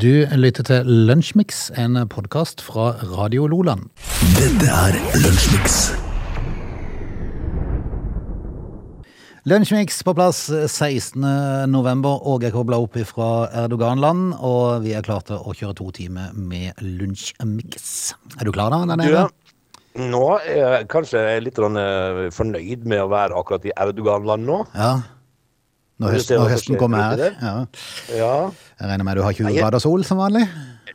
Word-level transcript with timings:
Du 0.00 0.24
lytter 0.32 0.64
til 0.64 0.86
Lunsjmix, 0.88 1.66
en 1.76 1.98
podkast 2.08 2.62
fra 2.64 2.94
Radio 3.18 3.44
Loland. 3.50 3.90
Dette 4.32 4.64
er 4.72 4.96
Lunsjmix. 5.20 5.74
Lunsjmix 9.44 10.00
på 10.08 10.14
plass 10.16 10.46
16. 10.48 11.20
november. 11.68 12.16
jeg 12.40 12.54
kobla 12.56 12.80
opp 12.80 12.96
fra 13.10 13.28
Erdogan-land, 13.66 14.38
og 14.40 14.80
vi 14.86 14.96
er 14.96 15.04
klare 15.04 15.34
til 15.34 15.36
å 15.36 15.52
kjøre 15.52 15.76
to 15.82 15.90
timer 15.92 16.32
med 16.32 16.80
Lunsjmix. 16.80 18.14
Er 18.40 18.48
du 18.48 18.54
klar 18.56 18.72
da, 18.72 18.80
der 18.88 18.96
Du, 18.96 19.04
nede? 19.04 19.28
nå 20.00 20.26
er 20.38 20.64
jeg 20.78 20.92
kanskje 20.96 21.28
litt 21.44 21.60
eh, 21.60 22.30
fornøyd 22.32 22.88
med 22.88 23.04
å 23.04 23.12
være 23.12 23.36
akkurat 23.36 23.68
i 23.68 23.76
Erdogan-land 23.76 24.48
nå. 24.48 24.62
Ja. 24.72 24.94
Når, 26.00 26.14
Du 26.14 26.16
høst, 26.16 26.30
ser 26.30 26.38
hva 26.40 26.44
når 26.46 26.54
høsten 26.54 26.78
kommer 26.80 27.02
her. 27.04 27.34
Ja. 27.44 27.54
Ja, 28.16 28.34
Jeg 28.80 28.88
regner 28.88 29.04
med 29.04 29.18
du 29.20 29.24
har 29.26 29.36
20 29.36 29.56
grader 29.58 29.82
sol 29.84 30.04
som 30.08 30.20
vanlig? 30.22 30.46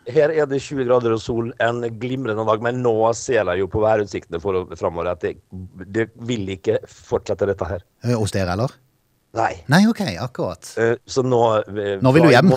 Her 0.06 0.30
er 0.34 0.46
det 0.50 0.60
20 0.62 0.86
grader 0.86 1.14
og 1.16 1.22
sol 1.22 1.52
en 1.66 1.82
glimrende 2.02 2.46
dag, 2.46 2.62
men 2.62 2.82
nå 2.86 2.94
ser 3.18 3.42
jeg 3.46 3.62
jo 3.64 3.68
på 3.74 3.82
værutsiktene 3.82 4.42
framover 4.42 5.12
at 5.14 5.22
det, 5.26 5.36
det 5.94 6.08
vil 6.30 6.50
ikke 6.58 6.80
fortsette 6.90 7.48
dette 7.50 7.70
her. 7.70 7.86
Eh, 8.06 8.14
Hos 8.18 8.34
dere, 8.36 8.54
eller? 8.54 8.74
Nei. 9.36 9.52
Nei, 9.68 9.82
ok, 9.90 10.02
akkurat. 10.24 10.70
Eh, 10.80 10.94
Så 11.06 11.24
nå 11.26 11.40
eh, 11.60 11.98
Nå 12.02 12.12
vil 12.16 12.24
du 12.24 12.32
hjem. 12.32 12.54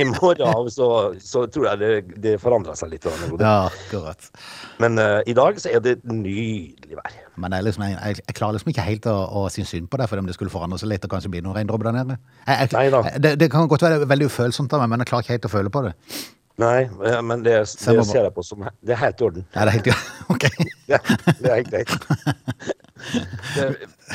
I 0.00 0.04
morgen 0.08 0.46
av 0.48 0.68
så, 0.72 0.88
så 1.20 1.44
tror 1.52 1.66
jeg 1.70 1.80
det, 1.82 2.20
det 2.24 2.34
forandrer 2.40 2.78
seg 2.78 2.94
litt. 2.94 3.04
Ja, 3.40 3.68
akkurat. 3.68 4.30
Men 4.80 4.96
uh, 5.00 5.20
i 5.28 5.34
dag 5.36 5.60
så 5.60 5.72
er 5.74 5.84
det 5.84 5.98
nydelig 6.08 6.96
vær. 6.96 7.18
Men 7.40 7.56
liksom, 7.66 7.84
jeg, 7.90 8.22
jeg 8.22 8.36
klarer 8.38 8.56
liksom 8.56 8.72
ikke 8.72 8.86
helt 8.86 9.08
å, 9.10 9.16
å 9.42 9.44
synes 9.52 9.74
synd 9.74 9.90
på 9.92 10.00
det, 10.00 10.08
for 10.08 10.22
om 10.22 10.28
det 10.28 10.36
skulle 10.38 10.52
forandre 10.52 10.80
seg 10.80 10.92
litt 10.94 11.04
og 11.04 11.12
kanskje 11.12 11.32
bli 11.34 11.44
noen 11.44 11.58
regndråper 11.60 11.90
der 11.90 11.98
nede. 12.00 12.18
Jeg, 12.46 12.72
Nei 12.76 12.88
da. 12.94 13.04
det, 13.28 13.36
det 13.42 13.50
kan 13.52 13.68
godt 13.70 13.84
være 13.84 14.08
veldig 14.08 14.30
ufølsomt 14.32 14.72
av 14.76 14.84
meg, 14.84 14.94
men 14.94 15.04
jeg 15.04 15.12
klarer 15.12 15.26
ikke 15.26 15.36
helt 15.36 15.50
å 15.50 15.54
føle 15.58 15.72
på 15.74 15.84
det. 15.88 15.96
Nei, 16.60 16.88
men 17.24 17.40
det, 17.44 17.54
det 17.64 18.04
ser 18.04 18.26
jeg 18.26 18.32
på 18.36 18.42
som 18.44 18.66
Det 18.84 18.92
er 18.92 19.00
helt 19.00 19.22
i 19.22 19.24
orden. 19.30 19.46
Ja, 19.54 19.64
det 19.64 19.70
er 19.70 19.76
helt 19.78 19.88
i 19.88 19.94
orden. 19.94 20.16
Ok. 20.34 20.46
Ja, 20.90 20.98
det 21.38 21.46
er 21.46 21.54
helt 21.60 21.70
greit. 21.70 21.92
Det, 23.54 23.66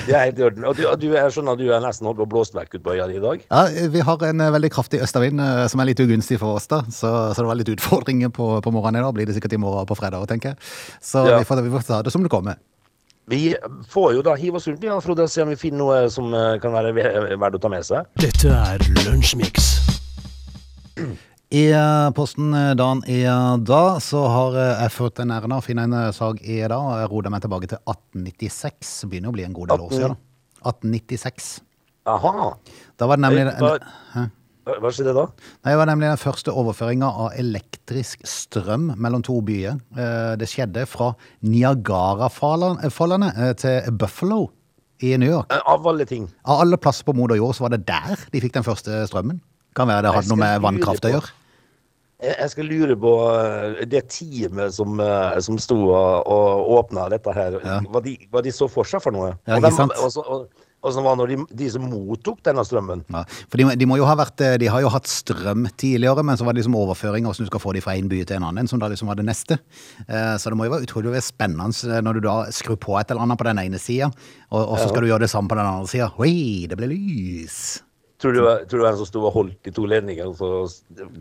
det 0.05 0.13
er 0.13 0.25
helt 0.27 0.39
i 0.39 0.43
orden. 0.45 0.65
Og 0.69 0.75
du, 0.77 0.83
og 0.89 0.99
du 1.01 1.07
jeg 1.09 1.31
skjønner 1.33 1.55
at 1.55 1.61
du 1.63 1.69
er 1.73 1.81
nesten 1.83 2.05
holdt 2.09 2.19
på 2.19 2.25
å 2.27 2.31
blåse 2.35 2.53
vekk 2.57 2.75
ut 2.77 2.83
på 2.85 2.93
øya 2.93 3.07
di 3.09 3.15
i 3.17 3.23
dag? 3.23 3.41
Ja, 3.47 3.63
vi 3.95 4.03
har 4.05 4.25
en 4.27 4.43
eh, 4.45 4.51
veldig 4.53 4.69
kraftig 4.75 4.99
østavind 5.05 5.41
eh, 5.41 5.63
som 5.71 5.81
er 5.81 5.89
litt 5.89 6.03
ugunstig 6.03 6.37
for 6.41 6.59
oss, 6.59 6.67
da. 6.71 6.83
Så, 6.93 7.09
så 7.33 7.41
det 7.41 7.47
var 7.49 7.57
litt 7.59 7.71
utfordringer 7.73 8.29
på, 8.35 8.49
på 8.61 8.73
morgenen 8.75 9.01
i 9.01 9.05
dag. 9.07 9.15
Blir 9.17 9.29
det 9.31 9.37
sikkert 9.39 9.55
i 9.57 9.61
morgen 9.63 9.87
på 9.89 9.97
fredag, 9.97 10.27
tenker 10.29 10.53
jeg. 10.53 10.61
Så 11.01 11.25
Ja. 11.25 11.39
vi, 11.41 11.47
får, 11.49 11.63
vi 11.65 11.73
får 11.77 11.87
ta 11.89 12.01
det 12.05 12.13
som 12.13 12.23
det 12.27 12.31
kommer. 12.33 12.59
Vi 13.31 13.55
får 13.89 14.11
jo 14.19 14.21
da 14.21 14.35
hive 14.37 14.59
oss 14.59 14.67
rundt 14.69 14.83
ja, 14.85 14.99
Frode, 15.01 15.25
og 15.25 15.31
se 15.33 15.41
om 15.41 15.49
vi 15.49 15.57
finner 15.57 15.81
noe 15.81 16.01
som 16.13 16.29
eh, 16.37 16.59
kan 16.61 16.75
være 16.75 16.93
verdt 17.41 17.57
å 17.57 17.63
ta 17.63 17.71
med 17.73 17.87
seg. 17.87 18.05
Dette 18.21 18.51
er 18.53 18.85
Lunsjmix. 19.07 19.71
I 21.55 21.69
eh, 21.71 22.09
posten 22.17 22.49
eh, 22.57 22.73
dagen 22.75 23.03
i 23.07 23.21
eh, 23.23 23.57
dag 23.63 23.99
så 24.03 24.25
har 24.27 24.55
jeg 24.59 24.91
fått 24.95 25.21
en 25.23 25.31
æren 25.31 25.53
av 25.55 25.61
å 25.61 25.63
finne 25.65 25.85
en 25.87 26.13
sak 26.15 26.41
i 26.43 26.57
dag. 26.65 26.73
og 26.75 26.97
Jeg 26.99 27.11
roder 27.13 27.31
meg 27.31 27.43
tilbake 27.45 27.69
til 27.71 27.79
1896. 27.87 28.89
Det 29.05 29.09
begynner 29.13 29.31
å 29.31 29.35
bli 29.37 29.45
en 29.45 29.53
god 29.55 29.71
del 29.71 29.85
år 29.85 29.93
siden. 29.93 30.15
da. 30.15 30.69
1896. 30.73 31.51
Aha. 32.11 32.49
Da 32.99 33.07
var 33.07 33.17
det 33.17 33.23
nemlig 33.27 33.45
hva- 33.61 34.29
Hva 34.65 34.89
skjedde 34.89 35.13
da? 35.13 35.27
Det 35.63 35.75
var 35.77 35.85
nemlig 35.85 36.07
den 36.09 36.17
første 36.17 36.49
overføringa 36.51 37.05
av 37.05 37.31
elektrisk 37.37 38.25
strøm 38.25 38.87
mellom 38.97 39.21
to 39.23 39.37
byer. 39.45 39.77
Det 40.41 40.47
skjedde 40.49 40.87
fra 40.89 41.11
Niagarafallene 41.45 43.29
til 43.61 43.91
Buffalo 43.93 44.47
i 45.05 45.15
New 45.21 45.29
York. 45.29 45.53
Av 45.53 45.85
alle 45.87 46.05
ting. 46.09 46.25
Av 46.45 46.61
alle 46.65 46.77
plasser 46.81 47.05
på 47.05 47.13
moder 47.13 47.37
jord 47.37 47.53
så 47.53 47.67
var 47.67 47.75
det 47.77 47.85
der 47.85 48.17
de 48.33 48.41
fikk 48.41 48.53
den 48.57 48.65
første 48.65 49.05
strømmen. 49.07 49.39
Kan 49.77 49.87
være 49.87 50.01
det 50.07 50.15
hadde 50.15 50.29
noe 50.33 50.41
med 50.41 50.61
vannkraft 50.65 51.05
å 51.05 51.13
gjøre. 51.13 51.29
Jeg 52.23 52.47
skal 52.53 52.69
lure 52.71 52.95
på 52.95 53.09
eh, 53.35 53.81
det 53.91 54.05
teamet 54.13 54.71
som, 54.73 54.99
eh, 55.03 55.39
som 55.43 55.57
sto 55.59 55.75
og, 55.91 56.27
og 56.31 56.69
åpna 56.77 57.09
dette 57.11 57.33
her. 57.35 57.57
Ja. 57.59 57.81
Hva, 57.91 57.99
de, 58.05 58.15
hva 58.31 58.41
de 58.45 58.53
så 58.55 58.69
for 58.71 58.87
seg 58.87 59.03
for 59.03 59.11
noe? 59.11 59.33
Ja, 59.49 59.57
ikke 59.59 59.73
sant? 59.75 59.91
og, 59.99 60.13
så- 60.13 60.23
og, 60.23 60.47
og 60.85 60.93
så 60.93 61.01
var 61.01 61.15
når 61.17 61.31
de, 61.33 61.37
de 61.57 61.67
som 61.73 61.81
mottok 61.89 62.43
denne 62.45 62.61
strømmen. 62.63 62.99
Ja, 63.11 63.23
for 63.49 63.57
de, 63.59 63.65
de 63.81 63.87
må 63.89 63.97
jo 63.97 64.05
ha 64.07 64.13
vært 64.19 64.39
eh, 64.45 64.55
De 64.61 64.67
har 64.69 64.83
jo 64.85 64.91
hatt 64.93 65.09
strøm 65.09 65.65
tidligere, 65.81 66.23
men 66.23 66.37
så 66.39 66.45
var 66.45 66.53
det 66.55 66.61
liksom 66.61 66.77
overføring 66.77 67.25
hvordan 67.27 67.47
du 67.47 67.51
skal 67.51 67.63
få 67.63 67.73
de 67.75 67.81
fra 67.83 67.95
en 67.99 68.07
by 68.11 68.21
til 68.23 68.37
en 68.37 68.45
annen, 68.51 68.69
som 68.69 68.79
da 68.79 68.87
liksom 68.93 69.09
var 69.11 69.17
det 69.19 69.25
neste. 69.27 69.57
Eh, 70.07 70.35
Så 70.39 70.53
det 70.53 70.59
må 70.59 70.69
jo 70.69 70.75
være 70.77 70.85
utrolig 70.87 71.19
spennende 71.25 71.99
når 72.05 72.13
du 72.21 72.27
da 72.29 72.37
skrur 72.53 72.77
på 72.79 72.95
et 73.01 73.11
eller 73.11 73.25
annet 73.25 73.41
på 73.41 73.49
den 73.49 73.59
ene 73.65 73.81
sida, 73.81 74.07
og, 74.53 74.61
og 74.61 74.77
så 74.79 74.87
skal 74.93 75.03
du 75.03 75.09
gjøre 75.11 75.25
det 75.25 75.33
samme 75.33 75.49
på 75.51 75.57
den 75.59 75.67
andre 75.67 75.89
sida. 75.91 76.11
Oi, 76.21 76.63
det 76.69 76.77
ble 76.79 76.93
lys! 76.93 77.81
Tror 78.25 78.33
du, 78.33 78.41
tror 78.65 78.81
du 78.81 78.85
en 78.89 78.95
som 78.97 79.05
sto 79.05 79.21
og 79.21 79.35
holdt 79.35 79.67
de 79.67 79.71
to 79.75 79.83
ledningene 79.85 80.31
så 80.33 80.47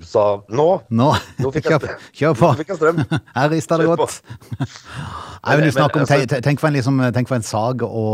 sa 0.08 0.22
nå? 0.48 0.64
Nå, 0.88 1.08
Nå 1.44 1.50
fikk 1.52 1.66
jeg 1.68 1.82
kjør, 1.82 1.98
kjør 2.16 2.36
på! 2.38 2.48
Fikk 2.62 2.70
jeg 2.72 2.78
strøm. 2.78 3.02
Her 3.34 3.50
rister 3.52 3.82
det 3.82 3.88
godt. 3.90 4.14
Nei, 4.56 5.50
men 5.50 5.66
du 5.66 5.74
snakker 5.74 6.00
om, 6.00 6.06
altså- 6.06 6.22
tenk, 6.24 6.46
tenk, 6.46 6.62
for 6.62 6.70
en 6.70 6.78
liksom, 6.78 7.02
tenk 7.12 7.28
for 7.28 7.36
en 7.36 7.44
sag 7.44 7.84
å, 7.84 8.06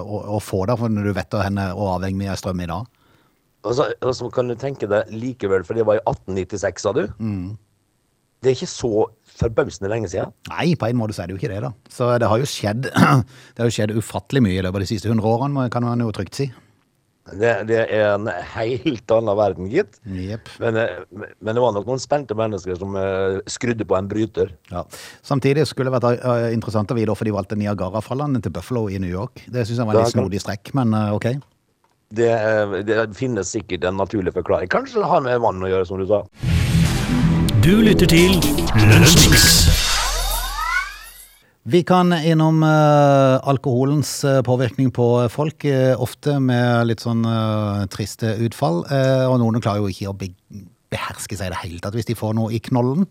å, 0.00 0.22
å 0.38 0.40
få 0.40 0.62
der, 0.64 0.80
for 0.80 0.88
når 0.96 1.10
du 1.10 1.12
vet 1.20 1.36
å 1.36 1.44
henne 1.44 1.68
og 1.76 1.92
avhengig 1.98 2.32
av 2.32 2.40
strøm 2.40 2.64
i 2.64 2.70
dag. 2.72 2.88
Og 3.68 3.76
så, 3.76 3.90
og 4.00 4.16
så 4.16 4.32
kan 4.32 4.48
du 4.48 4.56
tenke 4.56 4.88
deg 4.88 5.12
likevel, 5.12 5.68
for 5.68 5.76
det 5.76 5.84
var 5.84 6.00
i 6.00 6.04
1896, 6.06 6.88
sa 6.88 6.96
du? 6.96 7.04
Mm. 7.20 7.56
Det 8.40 8.52
er 8.54 8.56
ikke 8.56 8.72
så 8.72 8.92
forbausende 9.36 9.92
lenge 9.92 10.08
siden. 10.08 10.32
Nei, 10.54 10.70
på 10.80 10.88
en 10.88 10.96
måte 10.96 11.12
så 11.12 11.26
er 11.26 11.28
det 11.28 11.36
jo 11.36 11.42
ikke 11.42 11.52
det, 11.52 11.60
da. 11.66 11.74
Så 11.92 12.14
det 12.22 12.32
har 12.32 12.40
jo 12.40 12.48
skjedd, 12.48 12.88
det 13.52 13.60
har 13.60 13.68
jo 13.68 13.76
skjedd 13.76 13.92
ufattelig 13.98 14.46
mye 14.48 14.56
i 14.56 14.64
løpet 14.64 14.80
av 14.80 14.86
de 14.86 14.94
siste 14.94 15.12
hundre 15.12 15.36
årene, 15.36 15.68
kan 15.74 15.84
man 15.84 16.00
jo 16.00 16.14
trygt 16.16 16.40
si. 16.40 16.48
Det, 17.26 17.52
det 17.66 17.78
er 17.90 18.12
en 18.12 18.28
helt 18.52 19.10
annen 19.10 19.38
verden, 19.38 19.66
gitt. 19.70 19.98
Yep. 20.06 20.50
Men, 20.62 20.78
eh, 20.78 21.00
men 21.42 21.56
det 21.56 21.62
var 21.62 21.74
nok 21.74 21.88
noen 21.88 22.02
spente 22.02 22.36
mennesker 22.38 22.78
som 22.78 22.94
eh, 23.00 23.40
skrudde 23.50 23.86
på 23.88 23.96
en 23.98 24.10
bryter. 24.10 24.52
Ja. 24.70 24.84
Samtidig 25.26 25.66
skulle 25.66 25.90
det 25.90 25.98
vært 25.98 26.22
eh, 26.22 26.48
interessant 26.54 26.92
å 26.92 26.98
vite 26.98 27.10
hvorfor 27.10 27.26
de 27.26 27.34
valgte 27.34 27.58
Niagara-fallene 27.58 28.42
til 28.44 28.54
Buffalo 28.54 28.86
i 28.92 29.00
New 29.02 29.10
York. 29.10 29.42
Det 29.50 29.66
syns 29.66 29.82
jeg 29.82 29.88
var 29.88 29.98
en 29.98 30.06
litt 30.06 30.14
snodig 30.14 30.42
strekk, 30.44 30.70
men 30.78 30.94
ok. 31.16 31.32
Det, 32.16 32.30
det 32.86 33.00
finnes 33.18 33.50
sikkert 33.50 33.88
en 33.88 33.98
naturlig 33.98 34.30
forklaring. 34.36 34.70
Kanskje 34.70 35.02
det 35.02 35.10
har 35.10 35.24
med 35.26 35.42
vann 35.42 35.66
å 35.66 35.72
gjøre, 35.72 35.88
som 35.88 35.98
du 35.98 36.06
sa. 36.06 36.22
Du 37.66 37.74
lytter 37.82 38.06
til 38.06 38.38
Lunsjmix. 38.86 39.75
Vi 41.68 41.82
kan 41.82 42.12
innom 42.12 42.62
eh, 42.62 43.48
alkoholens 43.48 44.24
eh, 44.24 44.42
påvirkning 44.42 44.90
på 44.94 45.28
folk, 45.28 45.64
eh, 45.64 46.02
ofte 46.02 46.36
med 46.38 46.86
litt 46.86 47.02
sånn 47.02 47.26
triste 47.90 48.36
utfall. 48.46 48.84
og 48.86 49.34
noen 49.42 49.58
klarer 49.58 49.82
jo 49.82 49.90
ikke 49.90 50.12
å 50.12 50.14
be 50.14 50.30
beherske 50.94 51.34
seg 51.34 51.50
i 51.50 51.54
det 51.56 51.58
hele 51.64 51.82
tatt 51.82 51.98
hvis 51.98 52.06
de 52.06 52.14
får 52.14 52.36
noe 52.38 52.54
i 52.54 52.62
knollen. 52.62 53.02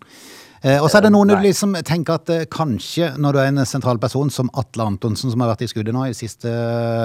Og 0.80 0.88
så 0.88 0.98
er 0.98 1.04
det 1.04 1.12
noen 1.12 1.30
du 1.30 1.36
liksom 1.44 1.76
tenker 1.86 2.16
at 2.16 2.32
kanskje 2.50 3.12
når 3.22 3.36
du 3.36 3.40
er 3.42 3.50
en 3.52 3.66
sentral 3.68 4.00
person 4.02 4.32
som 4.34 4.48
Atle 4.58 4.88
Antonsen, 4.88 5.30
som 5.30 5.44
har 5.44 5.52
vært 5.52 5.66
i 5.68 5.70
skuddet 5.70 5.94
nå 5.94 6.08
i 6.08 6.16
siste 6.16 6.50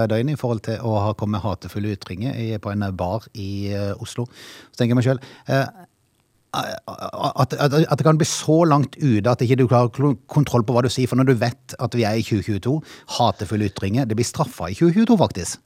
døgn 0.08 0.30
i 0.32 0.38
forhold 0.38 0.62
til 0.70 0.78
å 0.86 0.94
ha 1.02 1.12
kommet 1.18 1.42
hatefulle 1.42 1.92
ytringer 1.98 2.62
på 2.62 2.72
en 2.72 2.86
bar 2.96 3.26
i 3.34 3.74
Oslo, 3.98 4.30
så 4.70 4.80
tenker 4.80 4.94
jeg 4.94 5.00
meg 5.02 5.08
sjøl 5.10 5.24
at, 6.54 7.52
at, 7.54 7.74
at 7.78 7.98
det 7.98 8.06
kan 8.06 8.18
bli 8.18 8.26
så 8.28 8.62
langt 8.66 8.96
ute 8.98 9.30
at 9.30 9.42
ikke 9.44 9.58
du 9.60 9.66
klarer 9.70 9.90
har 9.90 10.16
kontroll 10.30 10.64
på 10.66 10.74
hva 10.74 10.82
du 10.84 10.90
sier. 10.90 11.10
For 11.10 11.20
når 11.20 11.30
du 11.30 11.34
vet 11.40 11.76
at 11.78 11.96
vi 11.96 12.06
er 12.08 12.18
i 12.18 12.24
2022, 12.26 12.76
hatefulle 13.18 13.70
ytringer, 13.70 14.08
det 14.08 14.18
blir 14.18 14.26
straffa 14.28 14.70
i 14.70 14.78
2022, 14.78 15.18
faktisk. 15.20 15.62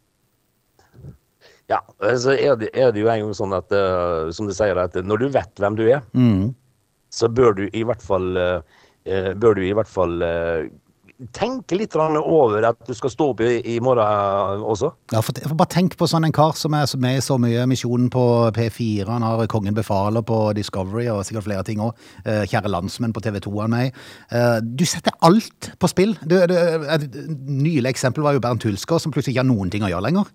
Ja, 1.72 1.81
så 2.21 2.34
er 2.37 2.59
det, 2.61 2.69
er 2.77 2.93
det 2.93 3.00
jo 3.00 3.09
en 3.09 3.25
gang 3.25 3.37
sånn 3.37 3.55
at, 3.56 3.72
uh, 3.72 4.28
som 4.37 4.49
du 4.49 4.53
sier, 4.53 4.77
at 4.77 4.99
når 5.00 5.22
du 5.22 5.28
vet 5.33 5.62
hvem 5.62 5.78
du 5.78 5.87
er, 5.89 6.03
så 7.15 7.31
bør 7.33 7.56
du 7.56 7.65
i 7.71 7.84
hvert 7.87 8.03
fall 8.05 8.37
eh, 9.06 9.31
bør 9.39 9.55
du 9.56 9.62
i 9.65 9.72
hvert 9.77 9.91
fall 9.91 10.22
eh, 10.27 10.66
tenke 11.34 11.76
litt 11.78 11.94
over 11.97 12.66
at 12.66 12.80
du 12.86 12.94
skal 12.97 13.12
stå 13.12 13.28
opp 13.32 13.41
i, 13.44 13.78
morgen 13.82 14.02
eh, 14.02 14.64
også. 14.75 14.91
Ja, 15.12 15.22
for, 15.22 15.36
for 15.44 15.56
Bare 15.58 15.72
tenk 15.72 15.97
på 16.00 16.08
sånn 16.10 16.26
en 16.26 16.34
kar 16.34 16.56
som 16.58 16.75
er 16.75 16.91
med 17.00 17.19
i 17.19 17.25
så 17.25 17.38
mye 17.41 17.66
Misjonen 17.70 18.10
på 18.12 18.25
P4. 18.56 19.06
Han 19.08 19.26
har 19.26 19.47
Kongen 19.50 19.76
befaler 19.76 20.24
på 20.26 20.41
Discovery 20.58 21.06
og 21.12 21.22
sikkert 21.27 21.47
flere 21.48 21.66
ting 21.66 21.83
òg. 21.84 21.94
Kjære 22.24 22.72
landsmenn 22.72 23.15
på 23.15 23.22
TV 23.24 23.41
2 23.44 23.54
han 23.60 23.74
med. 23.74 24.00
Eh, 24.30 24.59
Du 24.65 24.84
setter 24.89 25.15
alt 25.22 25.72
på 25.78 25.91
spill. 25.91 26.16
Du, 26.24 26.39
du, 26.50 26.54
et 26.54 27.09
nylig 27.47 27.92
eksempel 27.94 28.24
var 28.27 28.36
jo 28.36 28.42
Bernt 28.42 28.66
Hulsker, 28.66 28.98
som 28.98 29.15
plutselig 29.15 29.36
ikke 29.36 29.44
har 29.44 29.53
noen 29.53 29.71
ting 29.72 29.86
å 29.86 29.92
gjøre 29.92 30.09
lenger. 30.09 30.30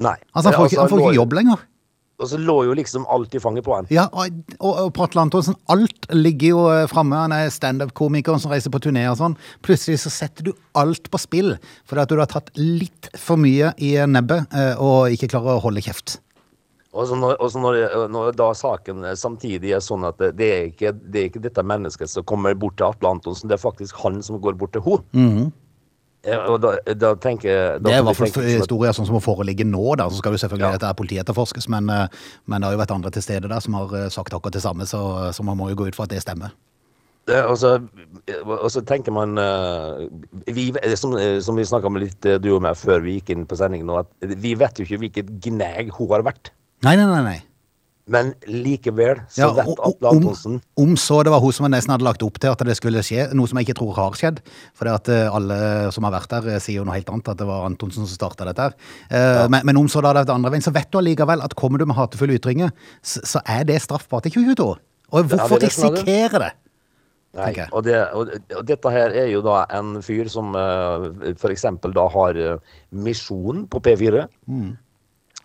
Nei. 0.00 0.16
Altså, 0.32 0.50
Han 0.50 0.56
får, 0.56 0.70
ikke, 0.70 0.80
han 0.80 0.90
får 0.92 1.02
ikke 1.04 1.18
jobb 1.20 1.36
lenger. 1.36 1.66
Og 2.20 2.28
så 2.28 2.38
lå 2.40 2.56
jo 2.68 2.76
liksom 2.76 3.06
alt 3.08 3.34
i 3.34 3.40
fanget 3.40 3.64
på 3.64 3.74
han. 3.74 3.88
Ja, 3.92 4.06
og, 4.12 4.40
og, 4.58 4.72
og 4.84 4.90
på 4.96 5.06
Atle 5.06 5.24
Antonsen, 5.24 5.56
alt 5.72 6.08
ligger 6.12 6.52
jo 6.52 6.64
eh, 6.72 6.86
framme. 6.90 7.16
Han 7.16 7.34
er 7.34 7.52
standup-komikeren 7.52 8.42
som 8.42 8.52
reiser 8.52 8.72
på 8.72 8.82
turné 8.84 9.06
og 9.08 9.16
sånn. 9.20 9.36
Plutselig 9.64 10.02
så 10.04 10.12
setter 10.12 10.50
du 10.50 10.52
alt 10.78 11.08
på 11.10 11.20
spill 11.20 11.54
fordi 11.88 12.02
at 12.02 12.10
du 12.12 12.20
har 12.20 12.30
tatt 12.30 12.50
litt 12.58 13.08
for 13.18 13.40
mye 13.40 13.72
i 13.80 13.94
nebbet 14.08 14.52
eh, 14.56 14.74
og 14.80 15.14
ikke 15.14 15.30
klarer 15.32 15.56
å 15.56 15.64
holde 15.64 15.82
kjeft. 15.84 16.18
Og 16.90 17.06
så 17.06 17.14
når, 17.14 17.36
når, 17.62 17.80
når 18.10 18.32
da 18.34 18.48
saken 18.56 19.04
samtidig 19.16 19.76
er 19.76 19.82
sånn 19.84 20.02
at 20.08 20.18
det, 20.18 20.48
er 20.50 20.70
ikke, 20.72 20.90
det 20.92 21.20
er 21.20 21.28
ikke 21.30 21.42
dette 21.44 21.62
mennesket 21.62 22.10
som 22.10 22.26
kommer 22.26 22.56
bort 22.58 22.76
til 22.80 22.88
Atle 22.88 23.12
Antonsen, 23.14 23.46
det 23.50 23.56
er 23.56 23.62
faktisk 23.62 24.00
han 24.02 24.18
som 24.26 24.40
går 24.42 24.58
bort 24.58 24.74
til 24.74 24.82
henne. 24.84 25.04
Ja, 26.26 26.42
og 26.52 26.58
da, 26.60 26.74
da 27.00 27.14
tenker 27.16 27.48
jeg 27.48 27.76
da 27.80 27.88
Det 27.88 27.92
er 27.96 28.02
i 28.02 28.04
hvert 28.04 28.18
fall 28.18 28.48
historier 28.50 28.92
sånn 28.96 29.06
som 29.08 29.16
må 29.16 29.22
foreligge 29.24 29.64
nå, 29.64 29.82
da. 29.96 30.10
Så 30.12 30.20
skal 30.20 30.36
jo 30.36 30.40
selvfølgelig 30.42 30.68
Ja. 30.68 30.72
dette 30.76 30.90
er 30.90 30.98
politietterforskes, 30.98 31.68
men, 31.72 31.88
eh, 31.88 32.08
men 32.44 32.60
det 32.60 32.68
har 32.68 32.74
jo 32.76 32.82
vært 32.82 32.94
andre 32.96 33.12
til 33.14 33.24
stede 33.24 33.48
der 33.48 33.60
som 33.64 33.78
har 33.78 33.94
eh, 33.96 34.08
sagt 34.12 34.34
akkurat 34.36 34.52
det 34.52 34.62
samme, 34.62 34.84
så, 34.84 35.32
så 35.32 35.46
man 35.46 35.56
må 35.56 35.70
jo 35.70 35.78
gå 35.80 35.88
ut 35.88 35.96
fra 35.96 36.04
at 36.04 36.12
det 36.12 36.20
stemmer. 36.20 36.52
Det, 37.28 37.38
og, 37.46 37.56
så, 37.60 37.78
og 38.44 38.68
så 38.72 38.82
tenker 38.84 39.12
man 39.12 39.38
eh, 39.38 40.08
vi, 40.52 40.70
som, 40.96 41.16
som 41.40 41.56
vi 41.56 41.68
snakka 41.68 41.92
med 41.92 42.04
litt 42.04 42.32
du 42.42 42.50
og 42.56 42.64
meg 42.64 42.76
før 42.76 43.00
vi 43.04 43.18
gikk 43.18 43.32
inn 43.32 43.46
på 43.48 43.56
sending 43.56 43.86
nå, 43.88 44.02
at 44.04 44.34
vi 44.44 44.56
vet 44.60 44.76
jo 44.76 44.84
ikke 44.84 45.00
hvilket 45.06 45.32
gnag 45.40 45.94
hun 45.96 46.10
har 46.12 46.26
vært. 46.26 46.52
Nei, 46.84 46.96
nei, 46.96 47.06
nei. 47.08 47.22
nei. 47.24 47.38
Men 48.10 48.32
likevel 48.48 49.20
så 49.30 49.44
Ja, 49.44 49.48
vet 49.54 49.82
Atle 49.86 50.10
Antonsen 50.10 50.58
om 50.80 50.96
så 50.98 51.20
det 51.26 51.32
var 51.32 51.42
hun 51.42 51.54
som 51.54 51.68
nesten 51.70 51.92
hadde 51.94 52.06
lagt 52.06 52.24
opp 52.26 52.40
til 52.42 52.50
at 52.50 52.64
det 52.66 52.74
skulle 52.78 53.02
skje, 53.06 53.28
noe 53.36 53.50
som 53.50 53.60
jeg 53.60 53.68
ikke 53.68 53.78
tror 53.80 53.92
har 53.98 54.16
skjedd. 54.18 54.40
For 54.76 54.90
eh, 54.90 55.26
alle 55.30 55.58
som 55.94 56.06
har 56.08 56.14
vært 56.16 56.32
der, 56.32 56.48
eh, 56.56 56.62
sier 56.62 56.80
jo 56.80 56.86
noe 56.88 56.96
helt 56.98 57.10
annet, 57.12 57.30
at 57.30 57.40
det 57.40 57.48
var 57.48 57.68
Antonsen 57.68 58.08
som 58.08 58.16
starta 58.16 58.48
dette 58.48 58.68
her. 58.68 58.78
Ja. 59.10 59.46
men, 59.52 59.62
men 59.68 59.78
om 59.78 59.88
så 59.90 60.02
det 60.02 60.14
hadde 60.14 60.34
andre 60.34 60.52
veien, 60.54 60.64
så 60.64 60.74
vet 60.74 60.90
du 60.90 60.98
allikevel 61.00 61.44
at 61.44 61.54
kommer 61.58 61.80
du 61.80 61.86
med 61.86 61.98
hatefulle 61.98 62.38
ytringer, 62.40 62.72
så, 63.02 63.22
så 63.36 63.44
er 63.46 63.66
det 63.68 63.78
straffbart 63.84 64.26
i 64.30 64.34
2022. 64.34 64.72
Og 65.10 65.30
hvorfor 65.30 65.56
er 65.58 65.60
er 65.60 65.68
risikere 65.68 66.42
det? 66.46 66.52
Nei, 67.38 67.52
og, 67.70 67.84
det, 67.86 67.94
og, 68.10 68.30
og 68.58 68.62
dette 68.66 68.90
her 68.90 69.12
er 69.14 69.28
jo 69.30 69.38
da 69.44 69.62
en 69.78 70.00
fyr 70.02 70.26
som 70.30 70.50
uh, 70.56 71.06
f.eks. 71.36 71.66
da 71.94 72.06
har 72.10 72.38
eh, 72.42 72.78
misjon 72.90 73.68
på 73.70 73.78
P4. 73.86 74.24
Mm. 74.50 74.72